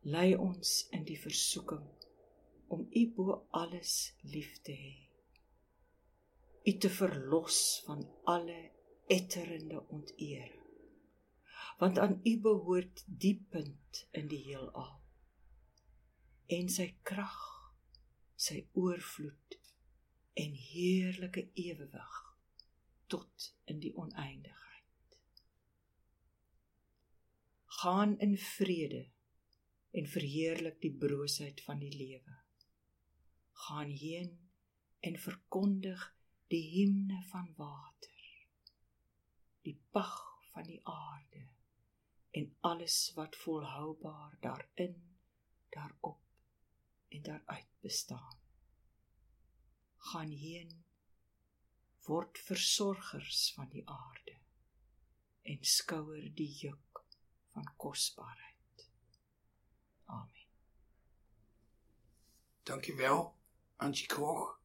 Lei 0.02 0.34
ons 0.36 0.88
in 0.98 1.04
die 1.06 1.18
versoeking 1.20 1.86
om 2.74 2.88
U 2.90 3.04
bo 3.16 3.38
alles 3.58 4.14
lief 4.22 4.56
te 4.66 4.74
hê. 4.74 4.96
U 6.66 6.72
te 6.78 6.90
verlos 6.94 7.82
van 7.86 8.06
alle 8.30 8.72
etterende 9.12 9.82
onteering. 9.90 10.58
Want 11.78 12.00
aan 12.00 12.20
U 12.24 12.34
behoort 12.40 13.04
die 13.06 13.36
punt 13.50 14.06
in 14.12 14.30
die 14.30 14.42
heelal. 14.46 15.00
En 16.52 16.70
sy 16.70 16.92
krag, 17.08 17.40
sy 18.36 18.64
oorvloed 18.78 19.58
en 20.34 20.58
heerlike 20.58 21.50
ewewig 21.54 22.18
tot 23.12 23.54
in 23.66 23.82
die 23.84 23.94
oneindigheid. 23.98 24.71
Gaan 27.82 28.20
in 28.20 28.38
vrede 28.38 29.10
en 29.92 30.08
verheerlik 30.08 30.82
die 30.82 30.92
broosheid 31.04 31.62
van 31.66 31.80
die 31.82 31.94
lewe. 31.96 32.36
Gaan 33.66 33.90
heen 33.90 34.36
en 35.00 35.18
verkondig 35.20 36.04
die 36.54 36.62
himne 36.76 37.24
van 37.32 37.48
water. 37.58 38.28
Die 39.66 39.74
pag 39.98 40.14
van 40.52 40.68
die 40.70 40.78
aarde 40.84 41.48
en 42.38 42.52
alles 42.60 43.00
wat 43.16 43.40
volhoubaar 43.46 44.38
daarin, 44.46 45.18
daarop 45.70 46.22
en 47.08 47.26
daaruit 47.32 47.74
bestaan. 47.80 48.40
Gaan 50.12 50.38
heen 50.46 50.84
word 52.06 52.38
versorgers 52.38 53.52
van 53.58 53.74
die 53.74 53.88
aarde 53.90 54.38
en 55.42 55.66
skouer 55.66 56.30
die 56.36 56.52
juk 56.62 56.91
van 57.54 57.74
kosbaarheid. 57.78 58.90
Amen. 60.06 60.46
Dankjewel, 62.64 63.36
Angie 63.76 64.08
Krog. 64.08 64.60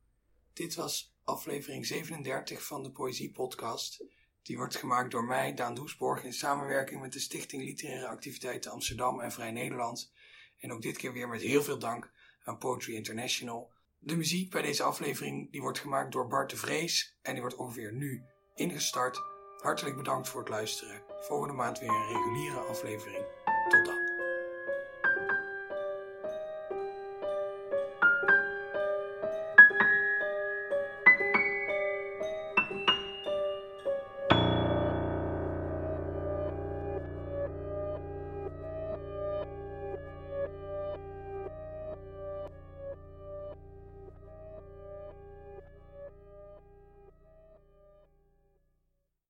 Dit 0.53 0.75
was 0.75 1.15
aflevering 1.25 1.87
37 1.87 2.67
van 2.67 2.83
de 2.83 2.91
Poëzie 2.91 3.33
Podcast. 3.33 4.05
Die 4.43 4.57
wordt 4.57 4.77
gemaakt 4.77 5.11
door 5.11 5.25
mij, 5.25 5.55
Daan 5.55 5.75
Doesborg, 5.75 6.25
in 6.25 6.33
samenwerking 6.33 7.01
met 7.01 7.13
de 7.13 7.21
Stichting 7.21 7.63
Literaire 7.63 8.07
Activiteiten 8.07 8.71
Amsterdam 8.71 9.21
en 9.21 9.33
Vrij 9.33 9.51
Nederland. 9.51 10.13
En 10.59 10.73
ook 10.73 10.83
dit 10.83 10.97
keer 10.97 11.13
weer 11.13 11.29
met 11.29 11.41
heel 11.41 11.63
veel 11.63 11.79
dank 11.79 12.13
aan 12.45 12.59
Poetry 12.59 12.95
International. 12.95 13.73
De 13.99 14.17
muziek 14.17 14.51
bij 14.51 14.63
deze 14.63 14.83
aflevering 14.83 15.53
die 15.53 15.61
wordt 15.61 15.79
gemaakt 15.79 16.13
door 16.13 16.27
Bart 16.27 16.51
de 16.51 16.57
Vrees 16.57 17.19
en 17.23 17.33
die 17.33 17.41
wordt 17.41 17.57
ongeveer 17.57 17.93
nu 17.93 18.25
ingestart. 18.55 19.19
Hartelijk 19.57 19.97
bedankt 19.97 20.29
voor 20.29 20.41
het 20.41 20.49
luisteren. 20.49 21.06
Volgende 21.27 21.55
maand 21.55 21.79
weer 21.79 21.89
een 21.89 22.07
reguliere 22.07 22.59
aflevering. 22.59 23.25
Tot 23.69 23.85
dan. 23.85 23.96